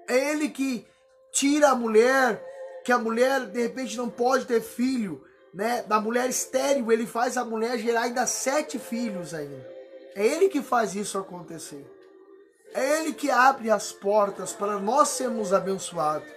É 0.08 0.30
ele 0.30 0.48
que 0.48 0.86
tira 1.32 1.70
a 1.70 1.74
mulher, 1.74 2.42
que 2.84 2.92
a 2.92 2.98
mulher 2.98 3.46
de 3.46 3.60
repente 3.60 3.96
não 3.96 4.08
pode 4.08 4.46
ter 4.46 4.60
filho, 4.60 5.24
né? 5.52 5.82
Da 5.82 6.00
mulher 6.00 6.28
estéril, 6.28 6.90
ele 6.90 7.06
faz 7.06 7.36
a 7.36 7.44
mulher 7.44 7.78
gerar 7.78 8.02
ainda 8.02 8.26
sete 8.26 8.78
filhos 8.78 9.34
ainda. 9.34 9.68
É 10.14 10.26
ele 10.26 10.48
que 10.48 10.62
faz 10.62 10.94
isso 10.94 11.18
acontecer. 11.18 11.84
É 12.72 13.00
ele 13.00 13.12
que 13.12 13.30
abre 13.30 13.70
as 13.70 13.90
portas 13.92 14.52
para 14.52 14.78
nós 14.78 15.08
sermos 15.08 15.52
abençoados. 15.52 16.28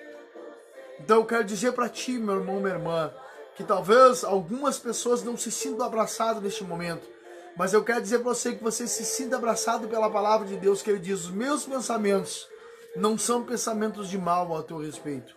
Então 1.00 1.17
eu 1.17 1.25
quero 1.25 1.43
dizer 1.43 1.73
para 1.73 1.89
ti, 1.89 2.13
meu 2.13 2.35
irmão, 2.35 2.59
minha 2.59 2.73
irmã, 2.73 3.13
que 3.55 3.63
talvez 3.63 4.23
algumas 4.23 4.79
pessoas 4.79 5.23
não 5.23 5.38
se 5.38 5.51
sintam 5.51 5.85
abraçadas 5.85 6.41
neste 6.41 6.63
momento. 6.63 7.07
Mas 7.55 7.71
eu 7.71 7.83
quero 7.83 8.01
dizer 8.01 8.19
para 8.19 8.33
você 8.33 8.55
que 8.55 8.63
você 8.63 8.88
se 8.88 9.05
sinta 9.05 9.35
abraçado 9.35 9.88
pela 9.88 10.09
palavra 10.09 10.47
de 10.47 10.57
Deus, 10.57 10.81
que 10.81 10.89
ele 10.89 11.00
diz: 11.00 11.25
os 11.25 11.31
meus 11.31 11.65
pensamentos 11.65 12.47
não 12.95 13.17
são 13.17 13.43
pensamentos 13.43 14.09
de 14.09 14.17
mal 14.17 14.55
a 14.57 14.63
teu 14.63 14.79
respeito, 14.79 15.35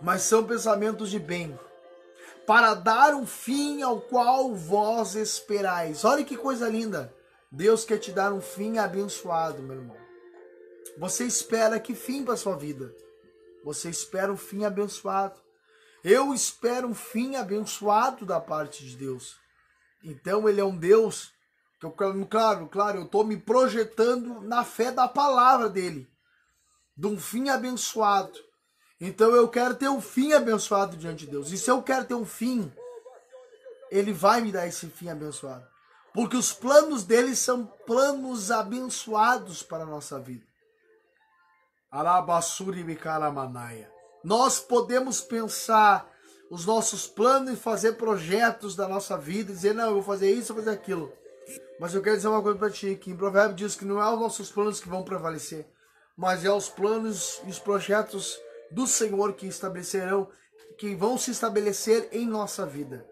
mas 0.00 0.22
são 0.22 0.44
pensamentos 0.44 1.10
de 1.10 1.18
bem, 1.18 1.58
para 2.46 2.74
dar 2.74 3.14
um 3.14 3.26
fim 3.26 3.82
ao 3.82 4.00
qual 4.00 4.54
vós 4.54 5.14
esperais. 5.14 6.04
Olha 6.04 6.24
que 6.24 6.36
coisa 6.36 6.68
linda! 6.68 7.14
Deus 7.50 7.84
quer 7.84 7.98
te 7.98 8.12
dar 8.12 8.32
um 8.32 8.40
fim 8.40 8.78
abençoado, 8.78 9.62
meu 9.62 9.76
irmão. 9.76 9.96
Você 10.98 11.24
espera 11.24 11.80
que 11.80 11.94
fim 11.94 12.24
para 12.24 12.36
sua 12.36 12.56
vida? 12.56 12.94
Você 13.64 13.88
espera 13.88 14.32
um 14.32 14.36
fim 14.36 14.64
abençoado. 14.64 15.40
Eu 16.04 16.32
espero 16.34 16.88
um 16.88 16.94
fim 16.94 17.36
abençoado 17.36 18.26
da 18.26 18.40
parte 18.40 18.84
de 18.84 18.96
Deus. 18.96 19.36
Então 20.02 20.48
ele 20.48 20.60
é 20.60 20.64
um 20.64 20.76
Deus 20.76 21.32
que 21.78 21.86
eu, 21.86 21.92
claro, 22.26 22.68
claro, 22.68 22.98
eu 22.98 23.04
estou 23.04 23.24
me 23.24 23.36
projetando 23.36 24.40
na 24.40 24.64
fé 24.64 24.90
da 24.90 25.06
palavra 25.06 25.68
dele, 25.68 26.10
de 26.96 27.06
um 27.06 27.18
fim 27.18 27.48
abençoado. 27.48 28.38
Então 29.00 29.34
eu 29.34 29.48
quero 29.48 29.74
ter 29.74 29.88
um 29.88 30.00
fim 30.00 30.32
abençoado 30.32 30.96
diante 30.96 31.24
de 31.24 31.30
Deus. 31.30 31.52
E 31.52 31.58
se 31.58 31.70
eu 31.70 31.82
quero 31.82 32.04
ter 32.04 32.14
um 32.14 32.24
fim, 32.24 32.72
ele 33.90 34.12
vai 34.12 34.40
me 34.40 34.50
dar 34.50 34.66
esse 34.66 34.86
fim 34.88 35.08
abençoado. 35.08 35.66
Porque 36.12 36.36
os 36.36 36.52
planos 36.52 37.04
dele 37.04 37.36
são 37.36 37.66
planos 37.86 38.50
abençoados 38.50 39.62
para 39.62 39.84
a 39.84 39.86
nossa 39.86 40.18
vida. 40.18 40.44
Arabassuri 41.90 42.84
Manaia. 43.32 43.90
Nós 44.24 44.58
podemos 44.58 45.20
pensar 45.20 46.10
os 46.50 46.66
nossos 46.66 47.06
planos 47.06 47.52
e 47.52 47.56
fazer 47.56 47.92
projetos 47.92 48.74
da 48.74 48.88
nossa 48.88 49.16
vida, 49.16 49.52
dizer, 49.52 49.74
não, 49.74 49.88
eu 49.88 49.94
vou 49.94 50.02
fazer 50.02 50.30
isso, 50.30 50.52
vou 50.52 50.62
fazer 50.62 50.76
aquilo. 50.76 51.12
Mas 51.78 51.94
eu 51.94 52.02
quero 52.02 52.16
dizer 52.16 52.28
uma 52.28 52.42
coisa 52.42 52.58
para 52.58 52.70
ti, 52.70 52.96
que 52.96 53.10
em 53.10 53.16
Provérbio 53.16 53.54
diz 53.54 53.76
que 53.76 53.84
não 53.84 54.02
é 54.02 54.12
os 54.12 54.18
nossos 54.18 54.50
planos 54.50 54.80
que 54.80 54.88
vão 54.88 55.04
prevalecer, 55.04 55.66
mas 56.16 56.44
é 56.44 56.50
os 56.50 56.68
planos 56.68 57.40
e 57.44 57.50
os 57.50 57.58
projetos 57.58 58.38
do 58.70 58.86
Senhor 58.86 59.34
que 59.34 59.46
estabelecerão, 59.46 60.28
que 60.76 60.94
vão 60.94 61.18
se 61.18 61.30
estabelecer 61.30 62.08
em 62.12 62.26
nossa 62.26 62.64
vida. 62.64 63.08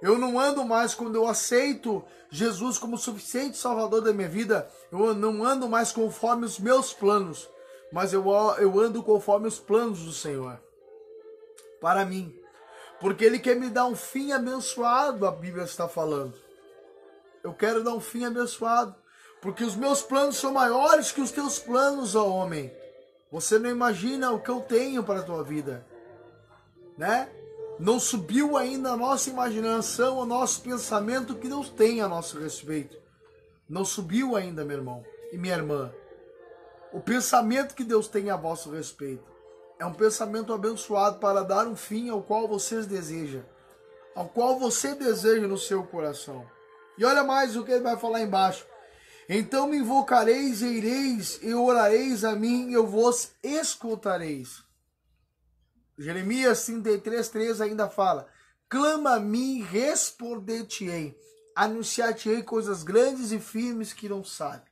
Eu 0.00 0.18
não 0.18 0.38
ando 0.38 0.64
mais 0.64 0.94
quando 0.94 1.16
eu 1.16 1.26
aceito 1.26 2.02
Jesus 2.30 2.78
como 2.78 2.96
suficiente 2.96 3.58
Salvador 3.58 4.00
da 4.00 4.12
minha 4.12 4.28
vida, 4.28 4.70
eu 4.90 5.14
não 5.14 5.44
ando 5.44 5.68
mais 5.68 5.92
conforme 5.92 6.46
os 6.46 6.58
meus 6.58 6.92
planos, 6.92 7.48
mas 7.92 8.12
eu, 8.12 8.24
eu 8.58 8.80
ando 8.80 9.02
conforme 9.02 9.46
os 9.46 9.58
planos 9.58 10.00
do 10.00 10.12
Senhor 10.12 10.58
para 11.80 12.04
mim. 12.04 12.34
Porque 13.00 13.24
Ele 13.24 13.38
quer 13.38 13.56
me 13.56 13.70
dar 13.70 13.86
um 13.86 13.96
fim 13.96 14.32
abençoado, 14.32 15.26
a 15.26 15.32
Bíblia 15.32 15.64
está 15.64 15.88
falando. 15.88 16.34
Eu 17.42 17.54
quero 17.54 17.82
dar 17.82 17.94
um 17.94 18.00
fim 18.00 18.24
abençoado. 18.24 18.94
Porque 19.40 19.64
os 19.64 19.74
meus 19.74 20.02
planos 20.02 20.36
são 20.36 20.52
maiores 20.52 21.10
que 21.10 21.22
os 21.22 21.30
teus 21.30 21.58
planos, 21.58 22.14
ó 22.14 22.28
homem. 22.28 22.70
Você 23.30 23.58
não 23.58 23.70
imagina 23.70 24.32
o 24.32 24.40
que 24.40 24.50
eu 24.50 24.60
tenho 24.60 25.04
para 25.04 25.20
a 25.20 25.22
tua 25.22 25.44
vida. 25.44 25.86
Né? 26.98 27.28
Não 27.78 27.98
subiu 27.98 28.56
ainda 28.56 28.90
a 28.90 28.96
nossa 28.96 29.30
imaginação, 29.30 30.18
o 30.18 30.26
nosso 30.26 30.60
pensamento 30.62 31.36
que 31.36 31.48
Deus 31.48 31.70
tem 31.70 32.00
a 32.00 32.08
nosso 32.08 32.38
respeito. 32.38 32.96
Não 33.68 33.84
subiu 33.84 34.36
ainda, 34.36 34.64
meu 34.64 34.78
irmão 34.78 35.04
e 35.32 35.38
minha 35.38 35.54
irmã. 35.54 35.92
O 36.92 37.00
pensamento 37.00 37.74
que 37.74 37.84
Deus 37.84 38.08
tem 38.08 38.30
a 38.30 38.36
vosso 38.36 38.70
respeito 38.70 39.30
é 39.78 39.86
um 39.86 39.94
pensamento 39.94 40.52
abençoado 40.52 41.18
para 41.18 41.42
dar 41.42 41.66
um 41.66 41.76
fim 41.76 42.10
ao 42.10 42.22
qual 42.22 42.48
vocês 42.48 42.86
desejam, 42.86 43.44
ao 44.14 44.28
qual 44.28 44.58
você 44.58 44.94
deseja 44.94 45.46
no 45.46 45.56
seu 45.56 45.84
coração. 45.84 46.44
E 46.98 47.04
olha 47.04 47.24
mais 47.24 47.56
o 47.56 47.64
que 47.64 47.70
ele 47.70 47.82
vai 47.82 47.96
falar 47.96 48.20
embaixo. 48.20 48.66
Então 49.32 49.68
me 49.68 49.76
invocareis 49.76 50.60
e 50.60 50.66
ireis 50.66 51.38
e 51.40 51.54
orareis 51.54 52.24
a 52.24 52.34
mim 52.34 52.70
e 52.70 52.72
eu 52.72 52.84
vos 52.84 53.30
escutareis. 53.44 54.64
Jeremias 55.96 56.64
33, 56.66 57.28
3 57.28 57.60
ainda 57.60 57.88
fala: 57.88 58.26
Clama 58.68 59.14
a 59.14 59.20
mim, 59.20 59.62
responder-te-ei, 59.62 61.16
anunciar-te-ei 61.54 62.42
coisas 62.42 62.82
grandes 62.82 63.30
e 63.30 63.38
firmes 63.38 63.92
que 63.92 64.08
não 64.08 64.24
sabe. 64.24 64.68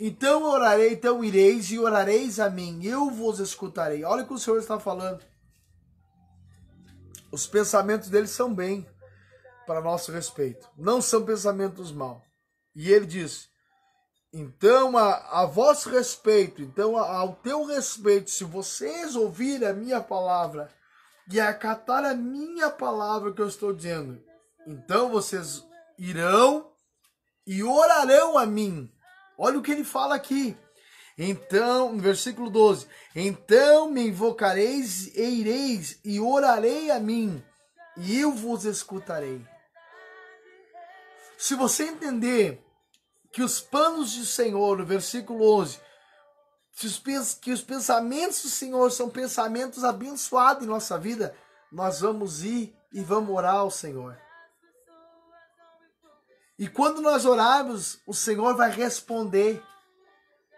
Então 0.00 0.44
orarei, 0.44 0.94
então 0.94 1.22
ireis 1.22 1.70
e 1.70 1.78
orareis 1.78 2.40
a 2.40 2.48
mim, 2.48 2.82
eu 2.84 3.10
vos 3.10 3.38
escutarei. 3.38 4.02
Olha 4.02 4.22
o 4.22 4.26
que 4.26 4.32
o 4.32 4.38
Senhor 4.38 4.58
está 4.58 4.80
falando. 4.80 5.22
Os 7.30 7.46
pensamentos 7.46 8.08
dele 8.08 8.28
são 8.28 8.54
bem 8.54 8.88
para 9.66 9.82
nosso 9.82 10.10
respeito, 10.10 10.66
não 10.74 11.02
são 11.02 11.22
pensamentos 11.22 11.92
mal. 11.92 12.25
E 12.76 12.92
ele 12.92 13.06
diz: 13.06 13.48
então, 14.32 14.96
a, 14.96 15.42
a 15.42 15.46
vosso 15.46 15.90
respeito, 15.90 16.62
então 16.62 16.96
ao 16.96 17.34
teu 17.34 17.64
respeito, 17.64 18.30
se 18.30 18.44
vocês 18.44 19.16
ouvirem 19.16 19.66
a 19.66 19.72
minha 19.72 20.00
palavra 20.00 20.70
e 21.28 21.40
acatar 21.40 22.04
a 22.04 22.14
minha 22.14 22.70
palavra 22.70 23.32
que 23.32 23.42
eu 23.42 23.48
estou 23.48 23.72
dizendo, 23.72 24.22
então 24.64 25.08
vocês 25.08 25.64
irão 25.98 26.70
e 27.44 27.64
orarão 27.64 28.38
a 28.38 28.46
mim 28.46 28.92
Olha 29.38 29.58
o 29.58 29.62
que 29.62 29.70
ele 29.70 29.84
fala 29.84 30.14
aqui. 30.14 30.56
Então, 31.18 31.92
no 31.92 32.00
versículo 32.00 32.50
12: 32.50 32.86
Então 33.14 33.90
me 33.90 34.08
invocareis 34.08 35.14
e 35.14 35.40
ireis 35.40 35.98
e 36.04 36.20
orarei 36.20 36.90
a 36.90 36.98
mim, 36.98 37.42
e 37.96 38.20
eu 38.20 38.32
vos 38.32 38.64
escutarei. 38.64 39.44
Se 41.38 41.54
você 41.54 41.84
entender 41.84 42.62
que 43.36 43.42
os 43.42 43.60
planos 43.60 44.16
do 44.16 44.24
Senhor, 44.24 44.78
no 44.78 44.86
versículo 44.86 45.58
11, 45.60 45.78
que 47.42 47.52
os 47.52 47.60
pensamentos 47.60 48.42
do 48.44 48.48
Senhor 48.48 48.90
são 48.90 49.10
pensamentos 49.10 49.84
abençoados 49.84 50.64
em 50.64 50.66
nossa 50.66 50.98
vida, 50.98 51.36
nós 51.70 52.00
vamos 52.00 52.42
ir 52.42 52.74
e 52.90 53.02
vamos 53.02 53.36
orar 53.36 53.56
ao 53.56 53.70
Senhor. 53.70 54.16
E 56.58 56.66
quando 56.66 57.02
nós 57.02 57.26
orarmos, 57.26 58.00
o 58.06 58.14
Senhor 58.14 58.56
vai 58.56 58.70
responder. 58.70 59.62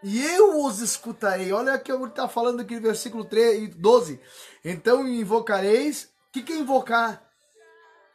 E 0.01 0.23
eu 0.23 0.63
os 0.63 0.79
escutarei. 0.79 1.51
Olha 1.51 1.75
o 1.75 1.79
que 1.81 1.91
ele 1.91 2.05
está 2.05 2.29
falando 2.29 2.61
aqui 2.61 2.75
no 2.75 2.81
versículo 2.81 3.25
3, 3.25 3.75
12. 3.75 4.21
Então 4.63 5.05
invocareis. 5.05 6.05
O 6.29 6.31
que, 6.31 6.43
que 6.43 6.53
é 6.53 6.57
invocar? 6.59 7.29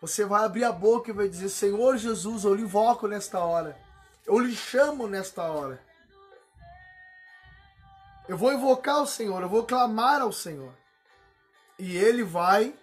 Você 0.00 0.24
vai 0.24 0.42
abrir 0.42 0.64
a 0.64 0.72
boca 0.72 1.10
e 1.10 1.14
vai 1.14 1.28
dizer: 1.28 1.50
Senhor 1.50 1.98
Jesus, 1.98 2.44
eu 2.44 2.54
lhe 2.54 2.62
invoco 2.62 3.06
nesta 3.06 3.40
hora. 3.40 3.83
Eu 4.26 4.38
lhe 4.38 4.54
chamo 4.54 5.06
nesta 5.06 5.42
hora. 5.42 5.82
Eu 8.26 8.38
vou 8.38 8.52
invocar 8.52 9.02
o 9.02 9.06
Senhor, 9.06 9.42
eu 9.42 9.48
vou 9.48 9.64
clamar 9.64 10.22
ao 10.22 10.32
Senhor. 10.32 10.72
E 11.78 11.96
ele 11.96 12.22
vai 12.22 12.74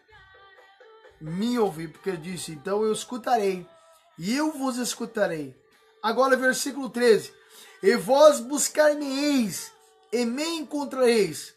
me 1.20 1.58
ouvir, 1.58 1.88
porque 1.88 2.10
ele 2.10 2.18
disse: 2.18 2.52
Então 2.52 2.84
eu 2.84 2.94
escutarei, 2.94 3.66
e 4.20 4.36
eu 4.36 4.52
vos 4.52 4.78
escutarei. 4.78 5.60
Agora, 6.04 6.38
versículo 6.38 6.90
13: 6.90 7.34
E 7.82 7.96
vós 7.96 8.40
buscar-me-eis, 8.40 9.72
e 10.12 10.26
me 10.26 10.44
encontrareis, 10.58 11.56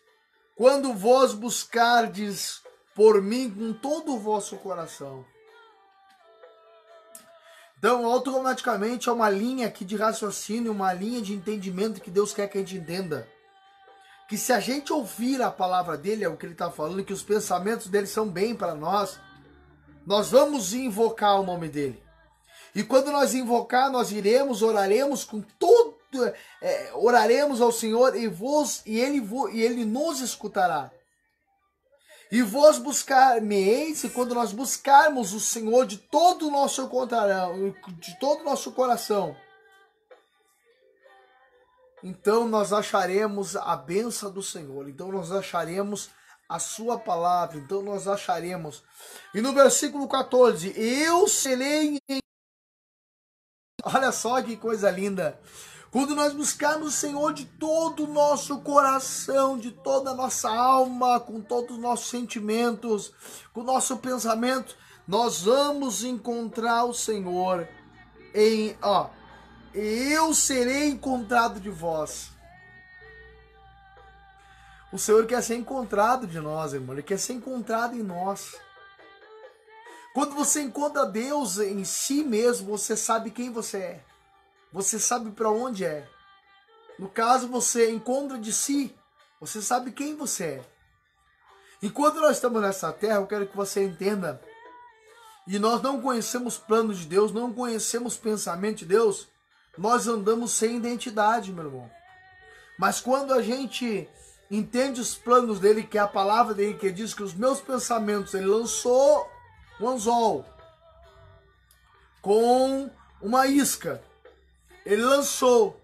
quando 0.57 0.95
vós 0.95 1.35
buscardes 1.35 2.63
por 2.95 3.21
mim 3.21 3.51
com 3.51 3.73
todo 3.73 4.15
o 4.15 4.21
vosso 4.21 4.57
coração. 4.59 5.27
Então, 7.85 8.07
automaticamente 8.07 9.11
é 9.11 9.13
uma 9.13 9.29
linha 9.29 9.67
aqui 9.67 9.85
de 9.85 9.95
raciocínio, 9.95 10.73
uma 10.73 10.91
linha 10.95 11.21
de 11.21 11.35
entendimento 11.35 12.01
que 12.01 12.11
Deus 12.11 12.33
quer 12.33 12.49
que 12.49 12.57
a 12.57 12.63
gente 12.63 12.79
entenda. 12.79 13.29
Que 14.27 14.39
se 14.39 14.55
a 14.55 14.59
gente 14.59 14.91
ouvir 14.91 15.43
a 15.43 15.51
palavra 15.51 15.95
dele, 15.95 16.25
é 16.25 16.29
o 16.31 16.35
que 16.35 16.47
ele 16.47 16.55
está 16.55 16.71
falando, 16.71 17.05
que 17.05 17.13
os 17.13 17.23
pensamentos 17.23 17.89
dele 17.89 18.07
são 18.07 18.27
bem 18.27 18.55
para 18.55 18.75
nós, 18.75 19.21
nós 20.07 20.31
vamos 20.31 20.73
invocar 20.73 21.39
o 21.39 21.45
nome 21.45 21.69
dele. 21.69 22.03
E 22.75 22.83
quando 22.83 23.13
nós 23.13 23.35
invocar, 23.35 23.91
nós 23.91 24.13
iremos, 24.13 24.63
oraremos 24.63 25.23
com 25.23 25.43
todo, 25.43 25.95
é, 26.63 26.91
oraremos 26.95 27.61
ao 27.61 27.71
Senhor 27.71 28.17
e, 28.17 28.27
vos, 28.29 28.81
e, 28.87 28.99
ele, 28.99 29.23
e 29.53 29.61
ele 29.61 29.85
nos 29.85 30.23
escutará. 30.23 30.91
E 32.35 32.43
vós 32.43 32.79
buscar-me-eis, 32.79 34.03
e 34.03 34.11
quando 34.11 34.35
nós 34.35 34.51
buscarmos 34.51 35.33
o 35.33 35.39
Senhor 35.39 35.87
de 35.87 35.99
todo 35.99 36.49
o 36.49 36.51
nosso 36.51 36.91
de 38.01 38.19
todo 38.19 38.41
o 38.41 38.45
nosso 38.45 38.73
coração, 38.73 39.37
então 42.03 42.49
nós 42.49 42.73
acharemos 42.73 43.55
a 43.55 43.77
benção 43.77 44.33
do 44.33 44.43
Senhor, 44.43 44.89
então 44.89 45.13
nós 45.13 45.31
acharemos 45.31 46.11
a 46.49 46.59
sua 46.59 46.99
palavra, 46.99 47.57
então 47.57 47.83
nós 47.83 48.09
acharemos. 48.09 48.83
E 49.33 49.41
no 49.41 49.53
versículo 49.53 50.09
14, 50.09 50.75
eu 50.77 51.29
serei. 51.29 52.01
Olha 53.85 54.11
só 54.11 54.43
que 54.43 54.57
coisa 54.57 54.91
linda. 54.91 55.41
Quando 55.95 56.17
nós 56.17 56.33
buscarmos 56.33 56.89
o 56.89 56.91
Senhor 56.91 57.33
de 57.33 57.45
todo 57.45 58.03
o 58.03 58.13
nosso 58.13 58.59
coração, 58.63 59.57
de 59.57 59.71
toda 59.71 60.11
a 60.11 60.15
nossa 60.15 60.51
alma, 60.51 61.21
com 61.21 61.41
todos 61.41 61.77
os 61.77 61.79
nossos 61.81 62.09
sentimentos, 62.09 63.13
com 63.53 63.61
o 63.61 63.65
nosso 63.65 63.97
pensamento, 63.99 64.77
nós 65.07 65.43
vamos 65.43 66.03
encontrar 66.03 66.83
o 66.83 66.93
Senhor 66.93 67.69
em, 68.35 68.77
ó, 68.83 69.09
eu 69.73 70.35
serei 70.35 70.89
encontrado 70.89 71.61
de 71.61 71.71
vós. 71.71 72.33
O 74.93 74.99
Senhor 74.99 75.25
quer 75.29 75.45
ser 75.45 75.55
encontrado 75.55 76.27
de 76.27 76.41
nós, 76.41 76.73
irmão. 76.73 76.97
Ele 76.97 77.05
quer 77.05 77.21
ser 77.21 77.35
encontrado 77.35 77.95
em 77.95 78.03
nós. 78.03 78.57
Quando 80.13 80.35
você 80.35 80.61
encontra 80.61 81.07
Deus 81.07 81.59
em 81.59 81.85
si 81.85 82.25
mesmo, 82.25 82.77
você 82.77 82.97
sabe 82.97 83.31
quem 83.31 83.53
você 83.53 83.79
é. 83.79 84.14
Você 84.75 84.99
sabe 84.99 85.31
para 85.31 85.49
onde 85.49 85.85
é. 85.85 86.05
No 86.99 87.09
caso, 87.09 87.47
você 87.47 87.93
encontra 87.93 88.37
de 88.37 88.53
si. 88.53 88.93
Você 89.41 89.63
sabe 89.63 89.93
quem 89.93 90.17
você 90.17 90.45
é. 90.45 90.65
Enquanto 91.81 92.17
nós 92.17 92.33
estamos 92.33 92.61
nessa 92.61 92.93
terra, 92.93 93.21
eu 93.21 93.27
quero 93.29 93.47
que 93.47 93.57
você 93.57 93.85
entenda. 93.85 94.43
E 95.47 95.61
nós 95.61 95.81
não 95.81 96.03
conhecemos 96.03 96.59
planos 96.59 96.99
de 96.99 97.07
Deus, 97.07 97.31
não 97.31 97.53
conhecemos 97.53 98.17
pensamento 98.17 98.79
de 98.79 98.87
Deus. 98.87 99.29
Nós 99.79 100.09
andamos 100.09 100.51
sem 100.51 100.77
identidade, 100.77 101.53
meu 101.53 101.67
irmão. 101.67 101.91
Mas 102.77 103.01
quando 103.01 103.33
a 103.33 103.41
gente 103.41 104.09
entende 104.51 105.01
os 105.01 105.15
planos 105.15 105.61
dele, 105.61 105.85
que 105.85 105.99
é 105.99 106.01
a 106.01 106.09
palavra 106.09 106.53
dele, 106.53 106.77
que 106.77 106.91
diz 106.91 107.15
que 107.15 107.23
os 107.23 107.33
meus 107.33 107.61
pensamentos, 107.61 108.35
ele 108.35 108.47
lançou 108.47 109.31
um 109.81 109.89
anzol 109.89 110.45
com 112.21 112.91
uma 113.23 113.47
isca 113.47 114.03
ele 114.85 115.03
lançou. 115.03 115.81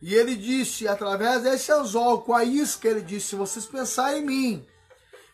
E 0.00 0.14
ele 0.14 0.36
disse, 0.36 0.86
através 0.86 1.42
desse 1.42 1.72
anzol, 1.72 2.22
com 2.22 2.34
a 2.34 2.44
isca, 2.44 2.88
ele 2.88 3.00
disse: 3.00 3.28
se 3.28 3.36
vocês 3.36 3.66
pensarem 3.66 4.22
em 4.22 4.26
mim, 4.26 4.66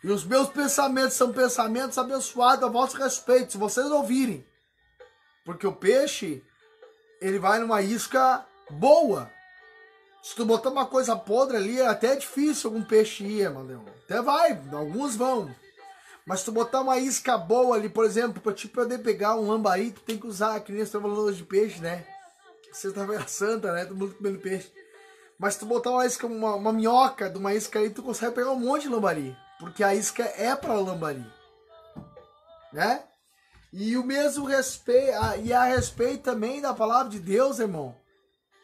e 0.03 0.11
os 0.11 0.25
meus 0.25 0.49
pensamentos 0.49 1.14
são 1.14 1.33
pensamentos 1.33 1.97
abençoados 1.99 2.64
a 2.64 2.68
vosso 2.68 2.97
respeito, 2.97 3.53
se 3.53 3.59
vocês 3.59 3.87
ouvirem. 3.90 4.45
Porque 5.45 5.66
o 5.66 5.73
peixe, 5.73 6.42
ele 7.21 7.38
vai 7.38 7.59
numa 7.59 7.83
isca 7.83 8.45
boa. 8.71 9.31
Se 10.23 10.35
tu 10.37 10.45
botar 10.45 10.71
uma 10.71 10.87
coisa 10.87 11.16
podre 11.16 11.57
ali, 11.57 11.81
é 11.81 11.87
até 11.87 12.14
difícil 12.14 12.71
algum 12.71 12.83
peixe 12.83 13.25
ir, 13.25 13.51
mano. 13.51 13.85
Até 14.05 14.23
vai, 14.23 14.61
alguns 14.73 15.16
vão. 15.16 15.53
Mas 16.25 16.40
se 16.40 16.47
tu 16.47 16.53
botar 16.53 16.81
uma 16.81 16.99
isca 16.99 17.37
boa 17.37 17.77
ali, 17.77 17.88
por 17.88 18.05
exemplo, 18.05 18.40
para 18.40 18.53
te 18.53 18.68
poder 18.68 18.99
pegar 18.99 19.35
um 19.35 19.49
lambari, 19.49 19.90
tu 19.90 20.01
tem 20.01 20.16
que 20.16 20.27
usar, 20.27 20.61
que 20.61 20.71
nem 20.71 20.85
você 20.85 21.01
falando 21.01 21.33
de 21.33 21.42
peixe, 21.42 21.81
né? 21.81 22.07
Sexta-feira 22.73 23.27
santa, 23.29 23.73
né? 23.73 23.85
Todo 23.85 23.97
mundo 23.97 24.15
comendo 24.15 24.39
peixe. 24.39 24.73
Mas 25.39 25.57
tu 25.57 25.67
botar 25.67 25.91
uma 25.91 26.07
isca, 26.07 26.27
uma, 26.27 26.55
uma 26.55 26.73
minhoca 26.73 27.29
de 27.29 27.39
uma 27.39 27.55
isca 27.55 27.79
aí, 27.79 27.91
tu 27.91 28.03
consegue 28.03 28.35
pegar 28.35 28.51
um 28.51 28.61
monte 28.61 28.83
de 28.83 28.89
lambari. 28.89 29.37
Porque 29.59 29.83
a 29.83 29.95
isca 29.95 30.23
é 30.37 30.55
para 30.55 30.75
lambari. 30.75 31.25
Né? 32.73 33.03
E 33.73 33.97
o 33.97 34.05
mesmo 34.05 34.45
respeito, 34.45 35.17
e 35.43 35.53
a 35.53 35.65
respeito 35.65 36.23
também 36.23 36.61
da 36.61 36.75
palavra 36.75 37.11
de 37.11 37.19
Deus, 37.19 37.59
irmão. 37.59 37.97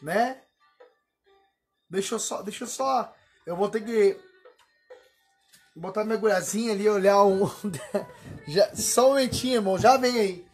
Né? 0.02 0.40
Deixa 1.90 2.14
eu 2.14 2.18
só, 2.18 2.42
deixa 2.42 2.64
eu 2.64 2.68
só, 2.68 3.14
eu 3.46 3.56
vou 3.56 3.68
ter 3.68 3.82
que 3.82 4.20
botar 5.74 6.04
minha 6.04 6.16
agulhazinha 6.16 6.72
ali, 6.72 6.88
olhar 6.88 7.24
um, 7.24 7.48
já, 8.46 8.74
só 8.74 9.06
um 9.06 9.08
momentinho, 9.10 9.54
irmão, 9.54 9.78
já 9.78 9.96
vem 9.96 10.18
aí. 10.18 10.47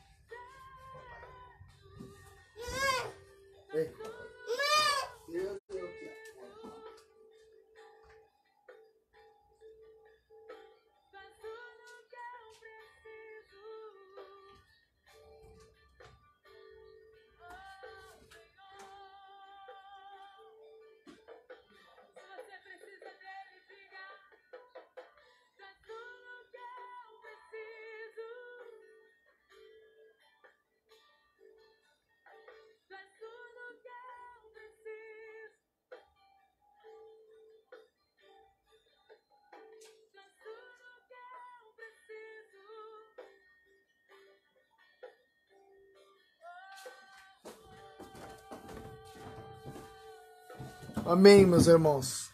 Amém, 51.06 51.44
meus 51.44 51.66
irmãos. 51.66 52.30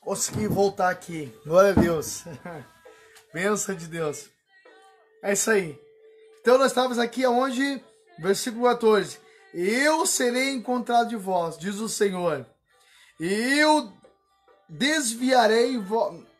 Consegui 0.00 0.48
voltar 0.48 0.90
aqui. 0.90 1.32
Glória 1.46 1.70
a 1.70 1.74
Deus. 1.74 2.24
Bênção 3.32 3.76
de 3.76 3.86
Deus. 3.86 4.28
É 5.22 5.32
isso 5.32 5.48
aí. 5.48 5.80
Então 6.40 6.58
nós 6.58 6.72
estávamos 6.72 6.98
aqui 6.98 7.24
aonde? 7.24 7.80
Versículo 8.18 8.64
14. 8.64 9.20
Eu 9.54 10.04
serei 10.04 10.50
encontrado 10.50 11.10
de 11.10 11.16
vós, 11.16 11.56
diz 11.56 11.76
o 11.76 11.88
Senhor. 11.88 12.44
E 13.20 13.58
eu 13.60 13.92
desviarei, 14.68 15.80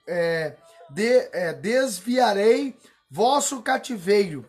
é, 0.09 0.57
de, 0.91 1.29
é, 1.33 1.53
desviarei 1.53 2.77
vosso 3.09 3.63
cativeiro. 3.63 4.49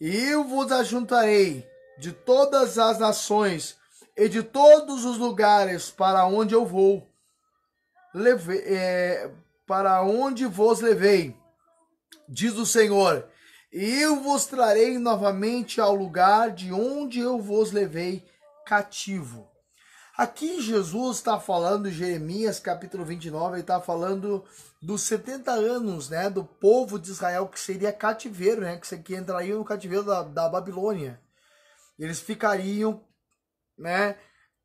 E 0.00 0.16
eu 0.16 0.44
vos 0.44 0.72
ajuntarei 0.72 1.68
de 1.98 2.10
todas 2.10 2.78
as 2.78 2.98
nações 2.98 3.76
e 4.18 4.28
de 4.28 4.42
todos 4.42 5.04
os 5.04 5.16
lugares 5.16 5.92
para 5.92 6.26
onde 6.26 6.52
eu 6.52 6.66
vou, 6.66 7.08
é, 8.66 9.30
para 9.64 10.02
onde 10.02 10.44
vos 10.44 10.80
levei, 10.80 11.36
diz 12.28 12.54
o 12.54 12.66
Senhor, 12.66 13.28
eu 13.70 14.20
vos 14.20 14.44
trarei 14.46 14.98
novamente 14.98 15.80
ao 15.80 15.94
lugar 15.94 16.50
de 16.50 16.72
onde 16.72 17.20
eu 17.20 17.38
vos 17.40 17.70
levei 17.70 18.26
cativo. 18.66 19.48
Aqui 20.16 20.60
Jesus 20.60 21.18
está 21.18 21.38
falando, 21.38 21.88
Jeremias 21.88 22.58
capítulo 22.58 23.04
29, 23.04 23.54
ele 23.54 23.60
está 23.60 23.80
falando 23.80 24.44
dos 24.82 25.02
70 25.02 25.52
anos 25.52 26.08
né, 26.08 26.28
do 26.28 26.42
povo 26.42 26.98
de 26.98 27.08
Israel 27.08 27.46
que 27.46 27.60
seria 27.60 27.92
cativeiro, 27.92 28.62
né, 28.62 28.78
que, 28.78 28.98
que 28.98 29.14
entraria 29.14 29.54
no 29.54 29.64
cativeiro 29.64 30.02
da, 30.02 30.24
da 30.24 30.48
Babilônia. 30.48 31.20
Eles 31.96 32.18
ficariam 32.18 33.00
né, 33.78 34.16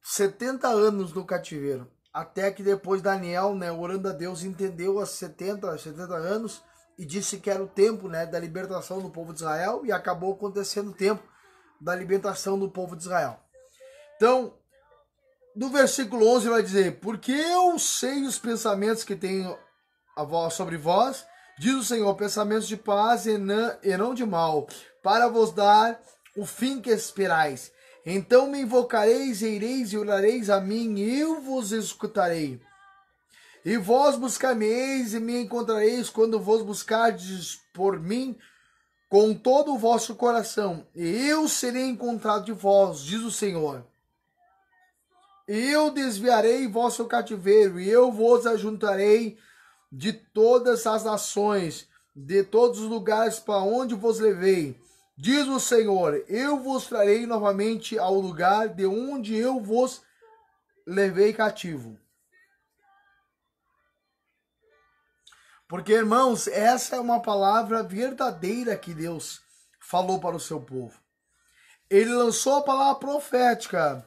70 0.02 0.68
anos 0.68 1.14
no 1.14 1.26
cativeiro. 1.26 1.90
Até 2.14 2.52
que 2.52 2.62
depois 2.62 3.02
Daniel, 3.02 3.56
né, 3.56 3.72
orando 3.72 4.10
a 4.10 4.12
Deus, 4.12 4.44
entendeu 4.44 5.00
as 5.00 5.10
70, 5.12 5.78
70 5.78 6.16
anos 6.16 6.64
e 6.98 7.06
disse 7.06 7.40
que 7.40 7.50
era 7.50 7.64
o 7.64 7.68
tempo 7.68 8.08
né, 8.08 8.26
da 8.26 8.40
libertação 8.40 9.02
do 9.02 9.10
povo 9.10 9.34
de 9.34 9.40
Israel 9.40 9.82
e 9.84 9.92
acabou 9.92 10.34
acontecendo 10.34 10.92
o 10.92 10.94
tempo 10.94 11.24
da 11.82 11.96
libertação 11.96 12.58
do 12.58 12.70
povo 12.70 12.96
de 12.96 13.04
Israel. 13.04 13.40
Então, 14.16 14.54
no 15.56 15.70
versículo 15.70 16.28
11 16.36 16.50
vai 16.50 16.64
dizer: 16.64 17.00
Porque 17.00 17.32
eu 17.32 17.78
sei 17.80 18.24
os 18.26 18.38
pensamentos 18.38 19.04
que 19.04 19.16
tenho 19.16 19.58
sobre 20.52 20.78
vós, 20.78 21.26
diz 21.60 21.74
o 21.74 21.84
Senhor, 21.84 22.16
pensamentos 22.16 22.68
de 22.68 22.78
paz 22.78 23.26
e 23.26 23.38
não 23.38 24.14
de 24.14 24.26
mal, 24.26 24.68
para 25.02 25.28
vos 25.28 25.52
dar 25.52 26.00
o 26.38 26.46
fim 26.46 26.80
que 26.80 26.92
esperais. 26.92 27.73
Então 28.06 28.50
me 28.50 28.62
invocareis, 28.62 29.42
e 29.42 29.48
ireis 29.48 29.94
e 29.94 29.98
orareis 29.98 30.50
a 30.50 30.60
mim, 30.60 30.98
e 30.98 31.20
eu 31.20 31.42
vos 31.42 31.72
escutarei. 31.72 32.62
E 33.66 33.78
vós 33.78 34.18
buscareis 34.18 35.14
e 35.14 35.20
me 35.20 35.42
encontrareis 35.42 36.10
quando 36.10 36.40
vos 36.40 36.62
buscardes 36.62 37.62
por 37.74 37.98
mim 38.00 38.38
com 39.10 39.34
todo 39.34 39.74
o 39.74 39.78
vosso 39.78 40.16
coração. 40.16 40.86
E 40.94 41.28
eu 41.28 41.48
serei 41.48 41.86
encontrado 41.86 42.46
de 42.46 42.52
vós, 42.52 43.00
diz 43.00 43.22
o 43.22 43.32
Senhor. 43.32 43.86
Eu 45.48 45.92
desviarei 45.92 46.68
vosso 46.68 47.06
cativeiro, 47.06 47.80
e 47.80 47.90
eu 47.90 48.12
vos 48.12 48.46
ajuntarei 48.48 49.38
de 49.92 50.12
todas 50.12 50.88
as 50.88 51.04
nações, 51.04 51.88
de 52.16 52.44
todos 52.44 52.80
os 52.80 52.90
lugares 52.90 53.40
para 53.40 53.60
onde 53.60 53.94
vos 53.94 54.20
levei. 54.20 54.76
Diz 55.16 55.48
o 55.48 55.60
Senhor: 55.60 56.26
Eu 56.28 56.60
vos 56.60 56.88
trarei 56.88 57.26
novamente 57.26 57.98
ao 57.98 58.16
lugar 58.16 58.70
de 58.70 58.86
onde 58.86 59.36
eu 59.36 59.60
vos 59.60 60.02
levei 60.86 61.34
cativo. 61.34 62.00
Porque, 65.68 65.94
irmãos, 65.94 66.48
essa 66.48 66.96
é 66.96 67.00
uma 67.00 67.22
palavra 67.22 67.82
verdadeira 67.82 68.78
que 68.78 68.94
Deus 68.94 69.42
falou 69.80 70.20
para 70.20 70.36
o 70.36 70.40
seu 70.40 70.62
povo. 70.62 71.00
Ele 71.90 72.14
lançou 72.14 72.58
a 72.58 72.64
palavra 72.64 73.00
profética 73.00 74.06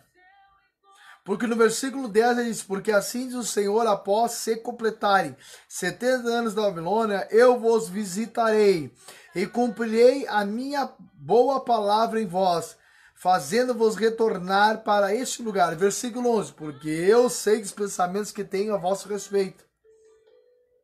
porque 1.27 1.45
no 1.49 1.57
versículo 1.57 2.07
10 2.07 2.39
ele 2.39 2.49
diz: 2.51 2.62
Porque 2.62 2.93
assim 2.93 3.27
diz 3.27 3.35
o 3.35 3.43
Senhor, 3.43 3.85
após 3.89 4.31
se 4.33 4.57
completarem 4.59 5.37
70 5.69 6.29
anos 6.29 6.55
da 6.55 6.62
Babilônia, 6.62 7.27
eu 7.33 7.59
vos 7.59 7.89
visitarei 7.89 8.95
e 9.35 9.45
cumprirei 9.45 10.25
a 10.29 10.45
minha 10.45 10.89
boa 11.15 11.65
palavra 11.65 12.21
em 12.21 12.27
vós, 12.27 12.77
fazendo-vos 13.17 13.97
retornar 13.97 14.85
para 14.85 15.12
este 15.17 15.43
lugar. 15.43 15.75
Versículo 15.75 16.31
11: 16.31 16.53
Porque 16.53 16.89
eu 16.89 17.29
sei 17.29 17.61
os 17.61 17.73
pensamentos 17.73 18.31
que 18.31 18.45
tenho 18.45 18.73
a 18.73 18.79
vosso 18.79 19.09
respeito. 19.09 19.65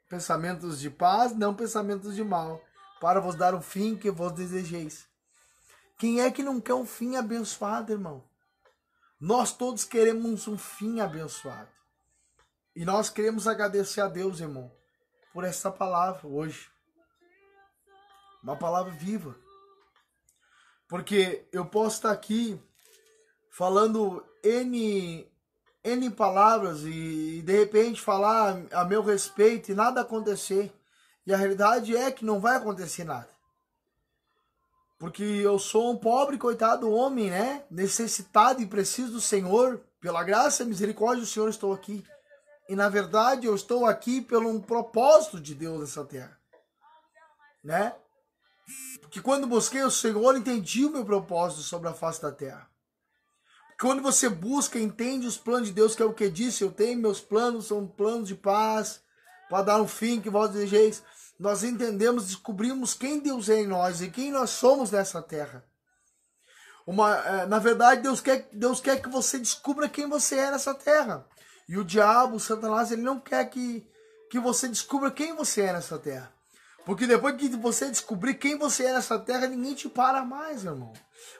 Pensamentos 0.08 0.80
de 0.80 0.90
paz, 0.90 1.32
não 1.32 1.54
pensamentos 1.54 2.16
de 2.16 2.24
mal, 2.24 2.60
para 3.00 3.20
vos 3.20 3.36
dar 3.36 3.54
o 3.54 3.62
fim 3.62 3.94
que 3.94 4.10
vos 4.10 4.32
desejeis. 4.32 5.06
Quem 5.96 6.20
é 6.20 6.32
que 6.32 6.42
não 6.42 6.60
quer 6.60 6.74
um 6.74 6.84
fim 6.84 7.14
abençoado, 7.14 7.92
irmão? 7.92 8.31
Nós 9.22 9.52
todos 9.52 9.84
queremos 9.84 10.48
um 10.48 10.58
fim 10.58 10.98
abençoado. 10.98 11.70
E 12.74 12.84
nós 12.84 13.08
queremos 13.08 13.46
agradecer 13.46 14.00
a 14.00 14.08
Deus, 14.08 14.40
irmão, 14.40 14.68
por 15.32 15.44
essa 15.44 15.70
palavra 15.70 16.26
hoje. 16.26 16.68
Uma 18.42 18.56
palavra 18.56 18.90
viva. 18.90 19.36
Porque 20.88 21.46
eu 21.52 21.64
posso 21.64 21.98
estar 21.98 22.10
aqui 22.10 22.60
falando 23.48 24.26
N, 24.42 25.24
N 25.84 26.10
palavras 26.10 26.80
e 26.82 27.42
de 27.42 27.56
repente 27.56 28.00
falar 28.00 28.60
a 28.72 28.84
meu 28.84 29.04
respeito 29.04 29.70
e 29.70 29.74
nada 29.76 30.00
acontecer. 30.00 30.74
E 31.24 31.32
a 31.32 31.36
realidade 31.36 31.96
é 31.96 32.10
que 32.10 32.24
não 32.24 32.40
vai 32.40 32.56
acontecer 32.56 33.04
nada. 33.04 33.31
Porque 35.02 35.24
eu 35.24 35.58
sou 35.58 35.90
um 35.90 35.96
pobre, 35.96 36.38
coitado 36.38 36.88
homem, 36.88 37.28
né? 37.28 37.64
Necessitado 37.68 38.62
e 38.62 38.66
preciso 38.68 39.14
do 39.14 39.20
Senhor. 39.20 39.80
Pela 40.00 40.22
graça 40.22 40.62
e 40.62 40.66
misericórdia 40.66 41.24
do 41.24 41.28
Senhor 41.28 41.48
estou 41.48 41.72
aqui. 41.72 42.04
E 42.68 42.76
na 42.76 42.88
verdade 42.88 43.48
eu 43.48 43.54
estou 43.56 43.84
aqui 43.84 44.20
pelo 44.20 44.48
um 44.48 44.60
propósito 44.60 45.40
de 45.40 45.56
Deus 45.56 45.80
nessa 45.80 46.04
terra. 46.04 46.38
Né? 47.64 47.92
Porque 49.00 49.20
quando 49.20 49.48
busquei 49.48 49.82
o 49.82 49.90
Senhor, 49.90 50.36
entendi 50.36 50.84
o 50.84 50.92
meu 50.92 51.04
propósito 51.04 51.62
sobre 51.62 51.88
a 51.88 51.94
face 51.94 52.22
da 52.22 52.30
terra. 52.30 52.70
Quando 53.80 54.02
você 54.02 54.28
busca, 54.28 54.78
entende 54.78 55.26
os 55.26 55.36
planos 55.36 55.66
de 55.66 55.74
Deus, 55.74 55.96
que 55.96 56.02
é 56.02 56.06
o 56.06 56.14
que 56.14 56.30
disse, 56.30 56.62
eu 56.62 56.70
tenho 56.70 57.00
meus 57.00 57.20
planos, 57.20 57.66
são 57.66 57.88
planos 57.88 58.28
de 58.28 58.36
paz, 58.36 59.02
para 59.50 59.64
dar 59.64 59.82
um 59.82 59.88
fim 59.88 60.20
que 60.20 60.30
vós 60.30 60.52
desejeis 60.52 61.02
nós 61.42 61.64
entendemos, 61.64 62.26
descobrimos 62.26 62.94
quem 62.94 63.18
Deus 63.18 63.48
é 63.48 63.62
em 63.62 63.66
nós 63.66 64.00
e 64.00 64.08
quem 64.08 64.30
nós 64.30 64.50
somos 64.50 64.92
nessa 64.92 65.20
terra. 65.20 65.64
Uma, 66.86 67.16
é, 67.16 67.46
na 67.46 67.58
verdade, 67.58 68.00
Deus 68.00 68.20
quer, 68.20 68.48
Deus 68.52 68.80
quer 68.80 69.02
que 69.02 69.08
você 69.08 69.40
descubra 69.40 69.88
quem 69.88 70.08
você 70.08 70.36
é 70.36 70.52
nessa 70.52 70.72
terra. 70.72 71.26
E 71.68 71.76
o 71.76 71.84
diabo, 71.84 72.36
o 72.36 72.40
Satanás, 72.40 72.92
ele 72.92 73.02
não 73.02 73.18
quer 73.18 73.44
que, 73.46 73.84
que 74.30 74.38
você 74.38 74.68
descubra 74.68 75.10
quem 75.10 75.34
você 75.34 75.62
é 75.62 75.72
nessa 75.72 75.98
terra. 75.98 76.32
Porque 76.84 77.08
depois 77.08 77.34
que 77.34 77.48
você 77.48 77.90
descobrir 77.90 78.34
quem 78.34 78.56
você 78.56 78.84
é 78.84 78.92
nessa 78.92 79.18
terra, 79.18 79.48
ninguém 79.48 79.74
te 79.74 79.88
para 79.88 80.24
mais, 80.24 80.64
irmão. 80.64 80.92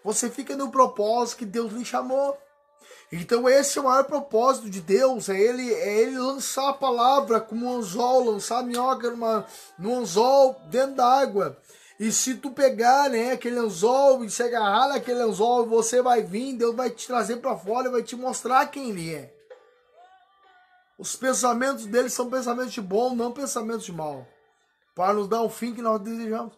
Você 0.03 0.29
fica 0.29 0.57
no 0.57 0.73
propósito 0.73 1.39
que 1.39 1.47
Deus 1.47 1.73
lhe 1.73 1.85
chamou. 1.85 2.37
Então 3.11 3.49
esse 3.49 3.79
é 3.79 3.81
o 3.81 3.85
maior 3.85 4.05
propósito 4.05 4.71
de 4.71 4.81
Deus, 4.81 5.29
é 5.29 5.39
ele, 5.39 5.73
é 5.73 6.01
ele 6.01 6.19
lançar 6.19 6.71
a 6.71 6.75
palavra 6.75 7.41
como 7.41 7.67
um 7.67 7.77
anzol, 7.77 8.33
lançar 8.33 8.59
a 8.59 8.63
minhoca 8.63 9.11
numa, 9.11 9.47
no 9.79 9.99
anzol 9.99 10.61
dentro 10.71 10.97
da 10.97 11.07
água. 11.07 11.59
E 12.01 12.11
se 12.11 12.35
tu 12.35 12.51
pegar 12.51 13.11
né, 13.11 13.33
aquele 13.33 13.59
anzol 13.59 14.25
e 14.25 14.31
se 14.31 14.43
agarrar 14.43 14.89
naquele 14.89 15.21
anzol, 15.21 15.67
você 15.67 16.03
vai 16.03 16.23
vir, 16.23 16.57
Deus 16.57 16.75
vai 16.75 16.91
te 16.91 17.07
trazer 17.07 17.37
para 17.37 17.57
fora 17.57 17.89
e 17.89 17.93
vai 17.93 18.03
te 18.03 18.17
mostrar 18.17 18.67
quem 18.67 18.91
ele 18.91 19.15
é. 19.15 19.33
Os 20.99 21.17
pensamentos 21.17 21.87
dele 21.87 22.09
são 22.09 22.31
pensamentos 22.31 22.73
de 22.73 22.81
bom, 22.81 23.15
não 23.15 23.33
pensamentos 23.33 23.85
de 23.85 23.93
mal. 23.93 24.27
Para 24.95 25.15
nos 25.15 25.29
dar 25.29 25.43
o 25.43 25.51
fim 25.51 25.75
que 25.75 25.83
nós 25.83 26.01
desejamos. 26.01 26.55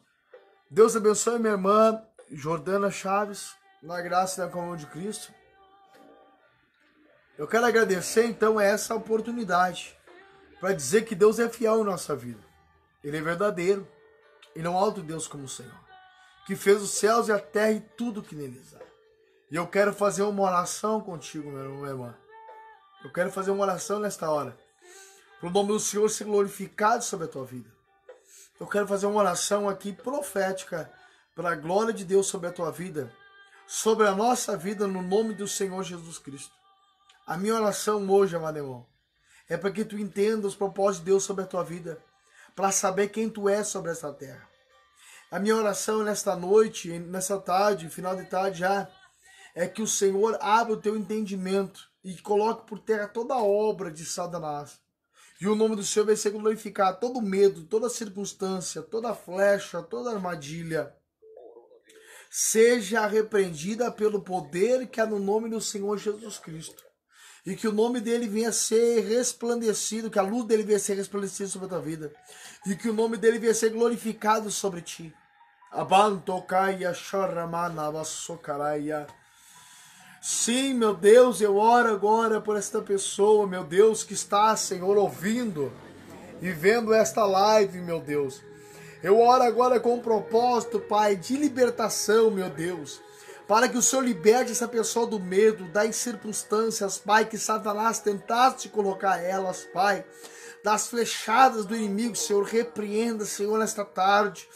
Deus 0.70 0.96
abençoe 0.96 1.38
minha 1.38 1.52
irmã 1.52 2.02
Jordana 2.30 2.90
Chaves, 2.90 3.54
na 3.82 4.00
graça 4.00 4.40
e 4.40 4.44
na 4.44 4.50
comunhão 4.50 4.76
de 4.76 4.86
Cristo. 4.86 5.32
Eu 7.36 7.48
quero 7.48 7.66
agradecer 7.66 8.26
então 8.26 8.60
essa 8.60 8.94
oportunidade 8.94 9.96
para 10.60 10.72
dizer 10.72 11.04
que 11.04 11.14
Deus 11.14 11.38
é 11.38 11.48
fiel 11.48 11.80
em 11.80 11.84
nossa 11.84 12.14
vida. 12.14 12.40
Ele 13.02 13.16
é 13.16 13.20
verdadeiro. 13.20 13.86
E 14.54 14.62
não 14.62 14.76
há 14.78 14.84
outro 14.84 15.02
Deus 15.02 15.26
como 15.26 15.44
o 15.44 15.48
Senhor, 15.48 15.74
que 16.46 16.54
fez 16.54 16.80
os 16.80 16.92
céus 16.92 17.26
e 17.26 17.32
a 17.32 17.40
terra 17.40 17.72
e 17.72 17.80
tudo 17.80 18.22
que 18.22 18.36
neles 18.36 18.72
há. 18.72 18.78
E 19.50 19.56
eu 19.56 19.66
quero 19.66 19.92
fazer 19.92 20.22
uma 20.22 20.44
oração 20.44 21.00
contigo, 21.00 21.50
meu 21.50 21.60
irmão, 21.60 21.78
minha 21.78 21.90
irmã. 21.90 22.14
Eu 23.04 23.12
quero 23.12 23.32
fazer 23.32 23.50
uma 23.50 23.64
oração 23.64 23.98
nesta 23.98 24.30
hora. 24.30 24.56
Para 25.40 25.48
o 25.48 25.52
nome 25.52 25.68
do 25.68 25.80
Senhor 25.80 26.08
ser 26.08 26.24
glorificado 26.24 27.02
sobre 27.02 27.26
a 27.26 27.28
tua 27.28 27.44
vida. 27.44 27.68
Eu 28.60 28.68
quero 28.68 28.86
fazer 28.86 29.06
uma 29.06 29.18
oração 29.18 29.68
aqui 29.68 29.92
profética 29.92 30.88
para 31.34 31.50
a 31.50 31.56
glória 31.56 31.92
de 31.92 32.04
Deus 32.04 32.28
sobre 32.28 32.48
a 32.48 32.52
tua 32.52 32.70
vida, 32.70 33.12
sobre 33.66 34.06
a 34.06 34.14
nossa 34.14 34.56
vida, 34.56 34.86
no 34.86 35.02
nome 35.02 35.34
do 35.34 35.48
Senhor 35.48 35.82
Jesus 35.82 36.16
Cristo. 36.18 36.63
A 37.26 37.38
minha 37.38 37.54
oração 37.54 38.06
hoje, 38.10 38.36
amado 38.36 38.58
irmão, 38.58 38.86
é 39.48 39.56
para 39.56 39.72
que 39.72 39.82
tu 39.82 39.96
entenda 39.96 40.46
os 40.46 40.54
propósitos 40.54 40.98
de 40.98 41.06
Deus 41.06 41.24
sobre 41.24 41.42
a 41.42 41.46
tua 41.46 41.64
vida, 41.64 41.98
para 42.54 42.70
saber 42.70 43.08
quem 43.08 43.30
tu 43.30 43.48
és 43.48 43.66
sobre 43.66 43.90
essa 43.90 44.12
terra. 44.12 44.46
A 45.30 45.38
minha 45.38 45.56
oração 45.56 46.02
nesta 46.02 46.36
noite, 46.36 46.98
nessa 46.98 47.40
tarde, 47.40 47.88
final 47.88 48.14
de 48.14 48.26
tarde 48.26 48.58
já, 48.58 48.90
é 49.54 49.66
que 49.66 49.80
o 49.80 49.86
Senhor 49.86 50.36
abra 50.38 50.74
o 50.74 50.80
teu 50.80 50.98
entendimento 50.98 51.88
e 52.04 52.14
coloque 52.20 52.66
por 52.66 52.78
terra 52.78 53.08
toda 53.08 53.32
a 53.32 53.42
obra 53.42 53.90
de 53.90 54.04
Satanás. 54.04 54.78
E 55.40 55.48
o 55.48 55.54
nome 55.54 55.76
do 55.76 55.82
Senhor 55.82 56.04
vai 56.04 56.16
ser 56.16 56.28
glorificado. 56.28 57.00
Todo 57.00 57.22
medo, 57.22 57.64
toda 57.64 57.88
circunstância, 57.88 58.82
toda 58.82 59.14
flecha, 59.14 59.82
toda 59.82 60.10
armadilha 60.10 60.94
seja 62.28 63.06
repreendida 63.06 63.90
pelo 63.90 64.20
poder 64.20 64.88
que 64.88 65.00
há 65.00 65.06
no 65.06 65.18
nome 65.18 65.48
do 65.48 65.60
Senhor 65.60 65.96
Jesus 65.96 66.36
Cristo 66.36 66.84
e 67.46 67.54
que 67.54 67.68
o 67.68 67.72
nome 67.72 68.00
dele 68.00 68.26
venha 68.26 68.50
ser 68.52 69.00
resplandecido, 69.04 70.10
que 70.10 70.18
a 70.18 70.22
luz 70.22 70.46
dele 70.46 70.62
venha 70.62 70.78
ser 70.78 70.94
resplandecida 70.94 71.48
sobre 71.48 71.66
a 71.66 71.68
tua 71.70 71.80
vida, 71.80 72.12
e 72.66 72.74
que 72.74 72.88
o 72.88 72.94
nome 72.94 73.16
dele 73.16 73.38
venha 73.38 73.54
ser 73.54 73.70
glorificado 73.70 74.50
sobre 74.50 74.80
ti. 74.80 75.14
Abantocaia 75.70 76.94
Charamana 76.94 77.90
Vassocaraia. 77.90 79.06
Sim, 80.22 80.72
meu 80.72 80.94
Deus, 80.94 81.42
eu 81.42 81.56
oro 81.56 81.90
agora 81.90 82.40
por 82.40 82.56
esta 82.56 82.80
pessoa, 82.80 83.46
meu 83.46 83.62
Deus, 83.62 84.02
que 84.02 84.14
está, 84.14 84.56
Senhor, 84.56 84.96
ouvindo 84.96 85.70
e 86.40 86.50
vendo 86.50 86.94
esta 86.94 87.26
live, 87.26 87.78
meu 87.80 88.00
Deus. 88.00 88.40
Eu 89.02 89.20
oro 89.20 89.42
agora 89.42 89.78
com 89.78 89.96
um 89.96 90.00
propósito, 90.00 90.80
Pai, 90.80 91.14
de 91.14 91.36
libertação, 91.36 92.30
meu 92.30 92.48
Deus. 92.48 93.02
Para 93.46 93.68
que 93.68 93.76
o 93.76 93.82
Senhor 93.82 94.02
liberte 94.02 94.52
essa 94.52 94.66
pessoa 94.66 95.06
do 95.06 95.20
medo, 95.20 95.64
das 95.66 95.96
circunstâncias, 95.96 96.96
Pai, 96.96 97.26
que 97.26 97.36
Satanás 97.36 97.98
tentasse 97.98 98.70
colocar 98.70 99.22
elas, 99.22 99.68
Pai. 99.72 100.04
Das 100.62 100.88
flechadas 100.88 101.66
do 101.66 101.76
inimigo, 101.76 102.16
Senhor, 102.16 102.42
repreenda, 102.44 103.26
Senhor, 103.26 103.58
nesta 103.58 103.84
tarde. 103.84 104.48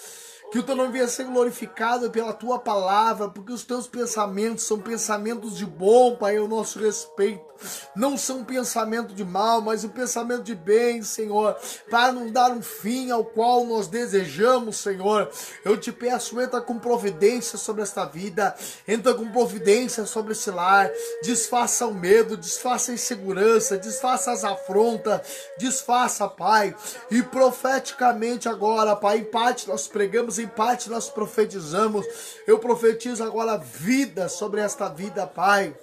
Que 0.50 0.58
o 0.58 0.62
teu 0.62 0.74
nome 0.74 0.92
venha 0.92 1.08
ser 1.08 1.24
glorificado 1.24 2.10
pela 2.10 2.32
tua 2.32 2.58
palavra, 2.58 3.28
porque 3.28 3.52
os 3.52 3.64
teus 3.64 3.86
pensamentos 3.86 4.64
são 4.64 4.78
pensamentos 4.78 5.56
de 5.56 5.66
bom, 5.66 6.16
Pai, 6.16 6.38
ao 6.38 6.48
nosso 6.48 6.78
respeito. 6.78 7.48
Não 7.94 8.16
são 8.16 8.44
pensamento 8.44 9.14
de 9.14 9.24
mal, 9.24 9.60
mas 9.60 9.84
um 9.84 9.88
pensamento 9.88 10.44
de 10.44 10.54
bem, 10.54 11.02
Senhor, 11.02 11.56
para 11.90 12.12
não 12.12 12.30
dar 12.30 12.52
um 12.52 12.62
fim 12.62 13.10
ao 13.10 13.24
qual 13.24 13.64
nós 13.64 13.88
desejamos, 13.88 14.76
Senhor. 14.76 15.30
Eu 15.64 15.76
te 15.76 15.90
peço, 15.90 16.40
entra 16.40 16.60
com 16.60 16.78
providência 16.78 17.58
sobre 17.58 17.82
esta 17.82 18.04
vida, 18.04 18.54
entra 18.86 19.12
com 19.14 19.30
providência 19.30 20.06
sobre 20.06 20.32
esse 20.32 20.50
lar, 20.50 20.90
desfaça 21.22 21.86
o 21.86 21.94
medo, 21.94 22.36
desfaça 22.36 22.92
a 22.92 22.94
insegurança, 22.94 23.76
desfaça 23.76 24.30
as 24.30 24.44
afrontas, 24.44 25.20
desfaça, 25.58 26.28
Pai, 26.28 26.74
e 27.10 27.22
profeticamente 27.22 28.48
agora, 28.48 28.94
Pai, 28.94 29.18
em 29.18 29.24
parte 29.24 29.68
nós 29.68 29.88
pregamos, 29.88 30.37
em 30.38 30.46
parte 30.46 30.90
nós 30.90 31.08
profetizamos. 31.08 32.06
Eu 32.46 32.58
profetizo 32.58 33.22
agora 33.24 33.56
vida 33.56 34.28
sobre 34.28 34.60
esta 34.60 34.88
vida, 34.88 35.26
Pai. 35.26 35.74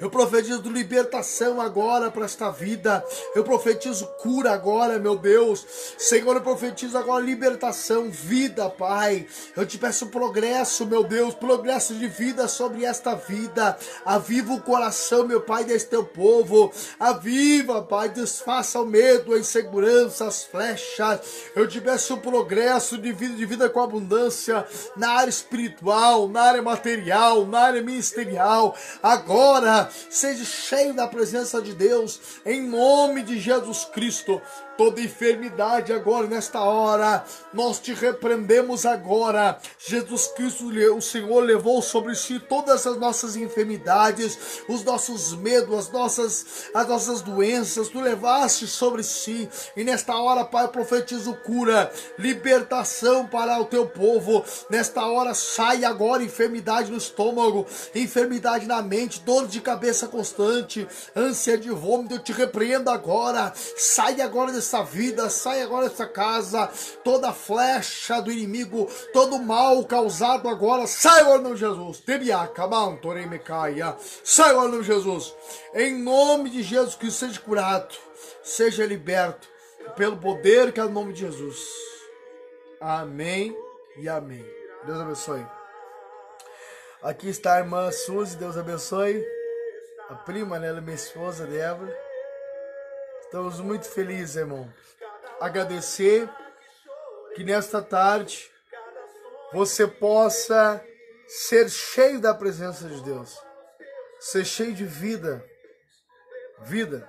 Eu 0.00 0.08
profetizo 0.08 0.62
libertação 0.70 1.60
agora 1.60 2.10
para 2.10 2.24
esta 2.24 2.50
vida. 2.50 3.04
Eu 3.34 3.44
profetizo 3.44 4.06
cura 4.18 4.52
agora, 4.52 4.98
meu 4.98 5.14
Deus. 5.16 5.66
Senhor, 5.98 6.36
eu 6.36 6.40
profetizo 6.40 6.96
agora 6.96 7.22
libertação, 7.22 8.10
vida, 8.10 8.70
Pai. 8.70 9.26
Eu 9.54 9.66
te 9.66 9.76
peço 9.76 10.06
progresso, 10.06 10.86
meu 10.86 11.04
Deus, 11.04 11.34
progresso 11.34 11.94
de 11.94 12.06
vida 12.06 12.48
sobre 12.48 12.86
esta 12.86 13.14
vida. 13.14 13.76
Aviva 14.04 14.54
o 14.54 14.62
coração, 14.62 15.26
meu 15.26 15.42
Pai, 15.42 15.64
deste 15.64 15.90
teu 15.90 16.04
povo. 16.04 16.72
Aviva, 16.98 17.82
Pai, 17.82 18.08
desfaça 18.08 18.80
o 18.80 18.86
medo, 18.86 19.34
a 19.34 19.38
insegurança, 19.38 20.26
as 20.26 20.44
flechas. 20.44 21.20
Eu 21.54 21.68
te 21.68 21.78
peço 21.78 22.16
progresso 22.18 22.96
de 22.96 23.12
vida, 23.12 23.34
de 23.34 23.44
vida 23.44 23.68
com 23.68 23.80
abundância 23.80 24.66
na 24.96 25.10
área 25.10 25.30
espiritual, 25.30 26.26
na 26.26 26.40
área 26.40 26.62
material, 26.62 27.46
na 27.46 27.60
área 27.60 27.82
ministerial. 27.82 28.74
Agora, 29.02 29.89
seja 30.08 30.44
cheio 30.44 30.94
da 30.94 31.06
presença 31.06 31.60
de 31.60 31.72
Deus, 31.74 32.20
em 32.44 32.62
nome 32.62 33.22
de 33.22 33.38
Jesus 33.38 33.84
Cristo 33.84 34.40
toda 34.80 35.02
enfermidade 35.02 35.92
agora 35.92 36.26
nesta 36.26 36.58
hora. 36.62 37.22
Nós 37.52 37.78
te 37.78 37.92
repreendemos 37.92 38.86
agora. 38.86 39.58
Jesus 39.78 40.28
Cristo, 40.28 40.70
o 40.96 41.02
Senhor 41.02 41.40
levou 41.44 41.82
sobre 41.82 42.14
si 42.14 42.40
todas 42.40 42.86
as 42.86 42.96
nossas 42.96 43.36
enfermidades, 43.36 44.62
os 44.66 44.82
nossos 44.82 45.34
medos, 45.34 45.78
as 45.78 45.90
nossas, 45.92 46.46
as 46.72 46.88
nossas 46.88 47.20
doenças. 47.20 47.90
Tu 47.90 48.00
levaste 48.00 48.66
sobre 48.66 49.02
si. 49.02 49.50
E 49.76 49.84
nesta 49.84 50.16
hora, 50.16 50.46
Pai, 50.46 50.64
eu 50.64 50.68
profetizo 50.68 51.34
cura, 51.44 51.92
libertação 52.18 53.26
para 53.26 53.60
o 53.60 53.66
teu 53.66 53.84
povo. 53.84 54.42
Nesta 54.70 55.04
hora, 55.04 55.34
sai 55.34 55.84
agora 55.84 56.22
enfermidade 56.22 56.90
no 56.90 56.96
estômago, 56.96 57.66
enfermidade 57.94 58.64
na 58.64 58.80
mente, 58.80 59.20
dor 59.20 59.46
de 59.46 59.60
cabeça 59.60 60.08
constante, 60.08 60.88
ânsia 61.14 61.58
de 61.58 61.68
vômito. 61.68 62.14
Eu 62.14 62.18
te 62.20 62.32
repreendo 62.32 62.88
agora. 62.88 63.52
Sai 63.76 64.22
agora 64.22 64.50
desse 64.50 64.69
essa 64.70 64.84
vida, 64.84 65.28
sai 65.28 65.62
agora 65.62 65.88
dessa 65.88 66.06
casa, 66.06 66.70
toda 67.02 67.32
flecha 67.32 68.22
do 68.22 68.30
inimigo, 68.30 68.88
todo 69.12 69.40
mal 69.40 69.84
causado 69.84 70.48
agora, 70.48 70.86
sai 70.86 71.22
agora 71.22 71.40
no 71.40 71.56
Jesus. 71.56 72.00
Sai 74.22 74.50
agora 74.50 74.68
no 74.68 74.82
Jesus. 74.82 75.34
Em 75.74 76.00
nome 76.00 76.50
de 76.50 76.62
Jesus, 76.62 76.94
que 76.94 77.10
seja 77.10 77.40
curado, 77.40 77.96
seja 78.44 78.86
liberto 78.86 79.48
pelo 79.96 80.16
poder 80.16 80.72
que 80.72 80.78
é 80.78 80.84
o 80.84 80.90
nome 80.90 81.12
de 81.12 81.20
Jesus. 81.20 81.58
Amém 82.80 83.56
e 83.96 84.08
amém. 84.08 84.46
Deus 84.86 85.00
abençoe. 85.00 85.44
Aqui 87.02 87.28
está 87.28 87.56
a 87.56 87.58
irmã 87.58 87.90
Suzy, 87.90 88.36
Deus 88.36 88.56
abençoe. 88.56 89.20
A 90.08 90.14
prima, 90.14 90.58
né, 90.58 90.72
minha 90.80 90.94
esposa, 90.94 91.46
Débora. 91.46 92.09
Estamos 93.30 93.60
muito 93.60 93.88
felizes, 93.88 94.34
irmão. 94.34 94.68
Agradecer 95.40 96.28
que 97.32 97.44
nesta 97.44 97.80
tarde 97.80 98.50
você 99.52 99.86
possa 99.86 100.84
ser 101.28 101.70
cheio 101.70 102.20
da 102.20 102.34
presença 102.34 102.88
de 102.88 103.00
Deus, 103.02 103.40
ser 104.18 104.44
cheio 104.44 104.74
de 104.74 104.84
vida, 104.84 105.46
vida, 106.62 107.08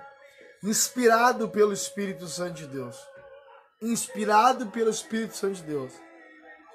inspirado 0.62 1.48
pelo 1.48 1.72
Espírito 1.72 2.28
Santo 2.28 2.54
de 2.54 2.68
Deus, 2.68 2.96
inspirado 3.80 4.68
pelo 4.68 4.90
Espírito 4.90 5.34
Santo 5.36 5.54
de 5.54 5.64
Deus. 5.64 5.92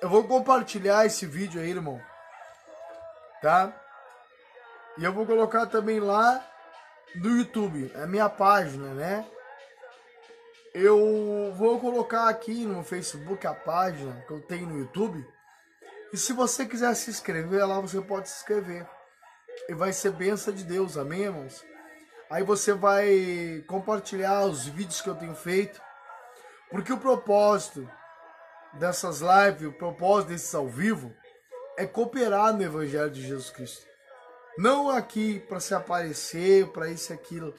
Eu 0.02 0.10
vou 0.10 0.28
compartilhar 0.28 1.06
esse 1.06 1.26
vídeo 1.26 1.62
aí, 1.62 1.70
irmão, 1.70 2.02
tá? 3.42 3.74
E 4.98 5.06
eu 5.06 5.14
vou 5.14 5.26
colocar 5.26 5.68
também 5.68 6.02
lá 6.02 6.46
no 7.16 7.38
YouTube, 7.38 7.90
a 7.96 8.06
minha 8.06 8.28
página, 8.28 8.94
né? 8.94 9.26
Eu 10.80 11.56
vou 11.56 11.80
colocar 11.80 12.30
aqui 12.30 12.64
no 12.64 12.84
Facebook 12.84 13.48
a 13.48 13.54
página 13.56 14.24
que 14.28 14.32
eu 14.32 14.40
tenho 14.40 14.68
no 14.68 14.78
YouTube. 14.78 15.28
E 16.14 16.18
se 16.18 16.34
você 16.34 16.68
quiser 16.68 16.94
se 16.94 17.10
inscrever 17.10 17.68
lá, 17.68 17.80
você 17.80 18.00
pode 18.00 18.30
se 18.30 18.38
inscrever. 18.38 18.88
E 19.68 19.74
vai 19.74 19.92
ser 19.92 20.12
benção 20.12 20.54
de 20.54 20.64
Deus, 20.64 20.96
amém, 20.96 21.22
irmãos? 21.22 21.66
Aí 22.30 22.44
você 22.44 22.74
vai 22.74 23.64
compartilhar 23.66 24.46
os 24.46 24.68
vídeos 24.68 25.02
que 25.02 25.10
eu 25.10 25.16
tenho 25.16 25.34
feito. 25.34 25.82
Porque 26.70 26.94
o 26.94 27.00
propósito 27.00 27.90
dessas 28.74 29.22
lives, 29.22 29.68
o 29.68 29.74
propósito 29.74 30.30
desses 30.30 30.54
ao 30.54 30.68
vivo, 30.68 31.12
é 31.76 31.88
cooperar 31.88 32.54
no 32.54 32.62
Evangelho 32.62 33.10
de 33.10 33.26
Jesus 33.26 33.50
Cristo. 33.50 33.84
Não 34.60 34.92
aqui 34.92 35.40
para 35.40 35.60
se 35.60 35.74
aparecer, 35.74 36.68
para 36.68 36.88
isso 36.88 37.12
e 37.12 37.16
aquilo 37.16 37.56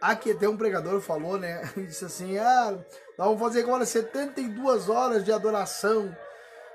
Aqui 0.00 0.32
tem 0.34 0.48
um 0.48 0.56
pregador 0.56 1.00
falou, 1.00 1.38
né? 1.38 1.68
Disse 1.76 2.04
assim: 2.04 2.38
ah, 2.38 2.72
nós 3.16 3.26
vamos 3.26 3.40
fazer 3.40 3.62
agora 3.62 3.84
72 3.84 4.88
horas 4.88 5.24
de 5.24 5.32
adoração, 5.32 6.16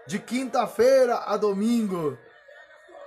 de 0.06 0.20
quinta-feira 0.20 1.16
a 1.26 1.38
domingo. 1.38 2.18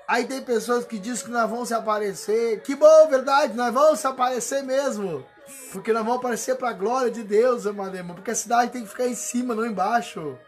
Aí 0.08 0.24
tem 0.24 0.40
pessoas 0.40 0.84
que 0.84 0.98
dizem 0.98 1.26
que 1.26 1.30
nós 1.32 1.50
vamos 1.50 1.68
se 1.68 1.74
aparecer. 1.74 2.60
Que 2.62 2.76
bom, 2.76 3.08
verdade, 3.08 3.54
nós 3.54 3.74
vamos 3.74 3.98
se 3.98 4.06
aparecer 4.06 4.62
mesmo. 4.62 5.26
Porque 5.72 5.92
nós 5.92 6.04
vamos 6.04 6.20
aparecer 6.20 6.56
para 6.56 6.70
a 6.70 6.72
glória 6.72 7.10
de 7.10 7.24
Deus, 7.24 7.64
irmão, 7.64 7.92
irmão. 7.92 8.14
Porque 8.14 8.30
a 8.30 8.34
cidade 8.34 8.70
tem 8.70 8.82
que 8.82 8.88
ficar 8.88 9.06
em 9.06 9.14
cima, 9.14 9.54
não 9.54 9.66
embaixo. 9.66 10.38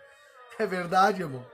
É 0.59 0.67
verdade, 0.67 1.23
irmão. 1.23 1.45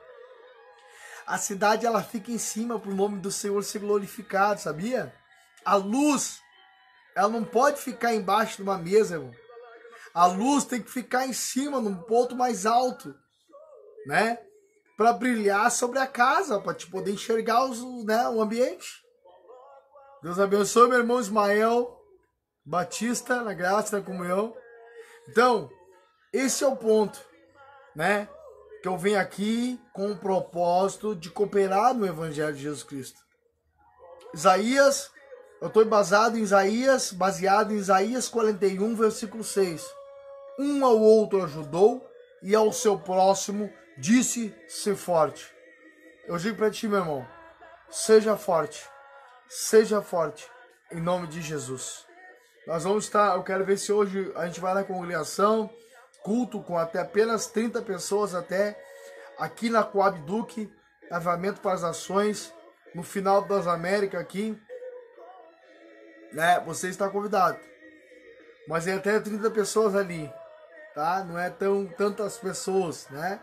A 1.27 1.39
cidade 1.39 1.87
ela 1.87 2.03
fica 2.03 2.31
em 2.31 2.39
cima 2.39 2.79
para 2.79 2.91
o 2.91 2.95
nome 2.95 3.19
do 3.19 3.33
Senhor 3.33 3.63
ser 3.65 3.79
glorificado, 3.79 4.61
sabia? 4.61 5.13
A 5.65 5.75
luz 5.75 6.44
ela 7.15 7.29
não 7.29 7.45
pode 7.45 7.81
ficar 7.81 8.15
embaixo 8.15 8.57
de 8.57 8.63
uma 8.63 8.77
mesa, 8.77 9.15
irmão. 9.15 9.33
A 10.13 10.27
luz 10.27 10.65
tem 10.65 10.81
que 10.83 10.91
ficar 10.91 11.27
em 11.27 11.33
cima, 11.33 11.81
num 11.81 11.97
ponto 11.97 12.37
mais 12.37 12.67
alto, 12.67 13.15
né? 14.07 14.39
Para 14.97 15.13
brilhar 15.13 15.71
sobre 15.71 15.99
a 15.99 16.07
casa, 16.07 16.61
para 16.61 16.75
te 16.75 16.89
poder 16.89 17.13
enxergar 17.13 17.65
os, 17.65 17.83
né, 18.05 18.29
o 18.29 18.41
ambiente. 18.41 19.03
Deus 20.23 20.39
abençoe 20.39 20.89
meu 20.89 20.99
irmão 20.99 21.21
Ismael 21.21 22.01
Batista, 22.65 23.43
na 23.43 23.53
graça 23.53 23.99
da 23.99 24.07
comunhão. 24.07 24.57
Então, 25.29 25.69
esse 26.33 26.65
é 26.65 26.67
o 26.67 26.77
ponto, 26.77 27.19
né? 27.95 28.29
Que 28.83 28.89
eu 28.89 28.97
venho 28.97 29.19
aqui 29.19 29.81
com 29.93 30.13
o 30.13 30.17
propósito 30.17 31.15
de 31.15 31.31
cooperar 31.31 31.93
no 31.93 32.07
Evangelho 32.07 32.55
de 32.55 32.63
Jesus 32.63 32.83
Cristo. 32.83 33.21
Isaías 34.33 35.11
eu 35.65 35.69
estou 35.69 35.83
baseado 35.87 36.37
em 36.37 36.43
Isaías, 36.43 37.11
baseado 37.11 37.73
em 37.73 37.79
Isaías 37.79 38.29
41, 38.29 38.95
versículo 38.97 39.43
6. 39.43 39.83
Um 40.59 40.85
ao 40.85 41.01
outro 41.01 41.43
ajudou 41.43 42.07
e 42.43 42.55
ao 42.55 42.71
seu 42.71 42.99
próximo 42.99 43.73
disse 43.97 44.55
ser 44.69 44.95
forte. 44.95 45.51
Eu 46.27 46.37
digo 46.37 46.59
para 46.59 46.71
ti, 46.71 46.87
meu 46.87 46.99
irmão, 46.99 47.27
seja 47.89 48.37
forte, 48.37 48.87
seja 49.49 50.03
forte, 50.03 50.47
em 50.93 51.01
nome 51.01 51.29
de 51.29 51.41
Jesus. 51.41 52.05
Nós 52.67 52.85
vamos 52.85 53.05
estar, 53.05 53.35
eu 53.35 53.43
quero 53.43 53.65
ver 53.65 53.79
se 53.79 53.91
hoje 53.91 54.31
a 54.37 54.45
gente 54.45 54.61
vai 54.61 54.75
na 54.75 54.85
congregação, 54.85 55.71
culto 56.23 56.63
com 56.63 56.77
até 56.77 57.01
apenas 57.01 57.47
30 57.47 57.81
pessoas 57.81 58.35
até. 58.35 58.79
aqui 59.39 59.71
na 59.71 59.83
Coab 59.83 60.19
Duque, 60.27 60.71
Avamento 61.11 61.63
para 61.63 61.73
as 61.73 61.85
Ações, 61.85 62.53
no 62.95 63.03
final 63.03 63.41
das 63.41 63.67
Américas 63.67 64.21
aqui. 64.21 64.61
Né? 66.35 66.61
Você 66.67 66.89
está 66.89 67.09
convidado. 67.09 67.59
Mas 68.69 68.87
é 68.87 68.95
até 68.95 69.19
30 69.21 69.51
pessoas 69.51 69.95
ali, 69.95 70.31
tá? 70.95 71.25
Não 71.25 71.39
é 71.39 71.49
tão 71.49 71.87
tantas 71.87 72.37
pessoas, 72.39 73.07
né? 73.11 73.41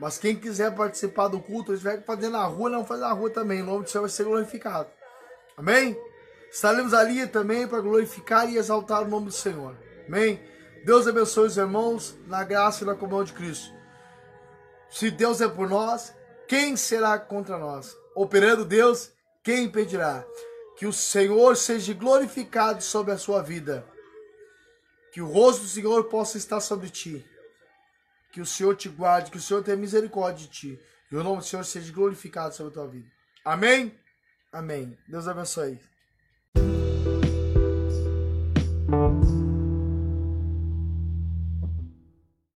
Mas 0.00 0.16
quem 0.16 0.36
quiser 0.36 0.74
participar 0.74 1.28
do 1.28 1.40
culto, 1.40 1.72
ele 1.72 1.80
vai 1.80 2.00
fazer 2.00 2.28
na 2.28 2.44
rua, 2.44 2.70
não 2.70 2.84
faz 2.84 3.00
na 3.00 3.12
rua 3.12 3.30
também. 3.30 3.62
O 3.62 3.66
nome 3.66 3.84
do 3.84 3.90
Senhor 3.90 4.02
vai 4.02 4.10
ser 4.10 4.24
glorificado. 4.24 4.88
Amém? 5.56 5.98
Estaremos 6.50 6.94
ali 6.94 7.26
também 7.26 7.66
para 7.66 7.80
glorificar 7.80 8.48
e 8.48 8.56
exaltar 8.56 9.02
o 9.02 9.08
nome 9.08 9.26
do 9.26 9.32
Senhor. 9.32 9.76
Amém? 10.06 10.40
Deus 10.84 11.06
abençoe 11.06 11.48
os 11.48 11.56
irmãos 11.56 12.16
na 12.26 12.44
graça 12.44 12.84
e 12.84 12.86
na 12.86 12.94
comunhão 12.94 13.24
de 13.24 13.32
Cristo. 13.32 13.74
Se 14.88 15.10
Deus 15.10 15.40
é 15.40 15.48
por 15.48 15.68
nós, 15.68 16.14
quem 16.46 16.76
será 16.76 17.18
contra 17.18 17.58
nós? 17.58 17.94
Operando 18.14 18.64
Deus, 18.64 19.12
quem 19.42 19.64
impedirá? 19.64 20.24
Que 20.78 20.86
o 20.86 20.92
Senhor 20.92 21.56
seja 21.56 21.92
glorificado 21.92 22.82
sobre 22.82 23.12
a 23.12 23.18
sua 23.18 23.42
vida. 23.42 23.84
Que 25.12 25.20
o 25.20 25.26
rosto 25.26 25.62
do 25.62 25.68
Senhor 25.68 26.04
possa 26.04 26.38
estar 26.38 26.60
sobre 26.60 26.88
ti. 26.88 27.26
Que 28.30 28.40
o 28.40 28.46
Senhor 28.46 28.76
te 28.76 28.88
guarde, 28.88 29.30
que 29.30 29.38
o 29.38 29.42
Senhor 29.42 29.64
tenha 29.64 29.76
misericórdia 29.76 30.46
de 30.46 30.52
ti. 30.52 30.80
E 31.10 31.16
o 31.16 31.24
nome 31.24 31.38
do 31.38 31.44
Senhor 31.44 31.64
seja 31.64 31.92
glorificado 31.92 32.54
sobre 32.54 32.70
a 32.70 32.74
tua 32.74 32.86
vida. 32.86 33.10
Amém? 33.44 33.98
Amém. 34.52 34.96
Deus 35.08 35.26
abençoe. 35.26 35.80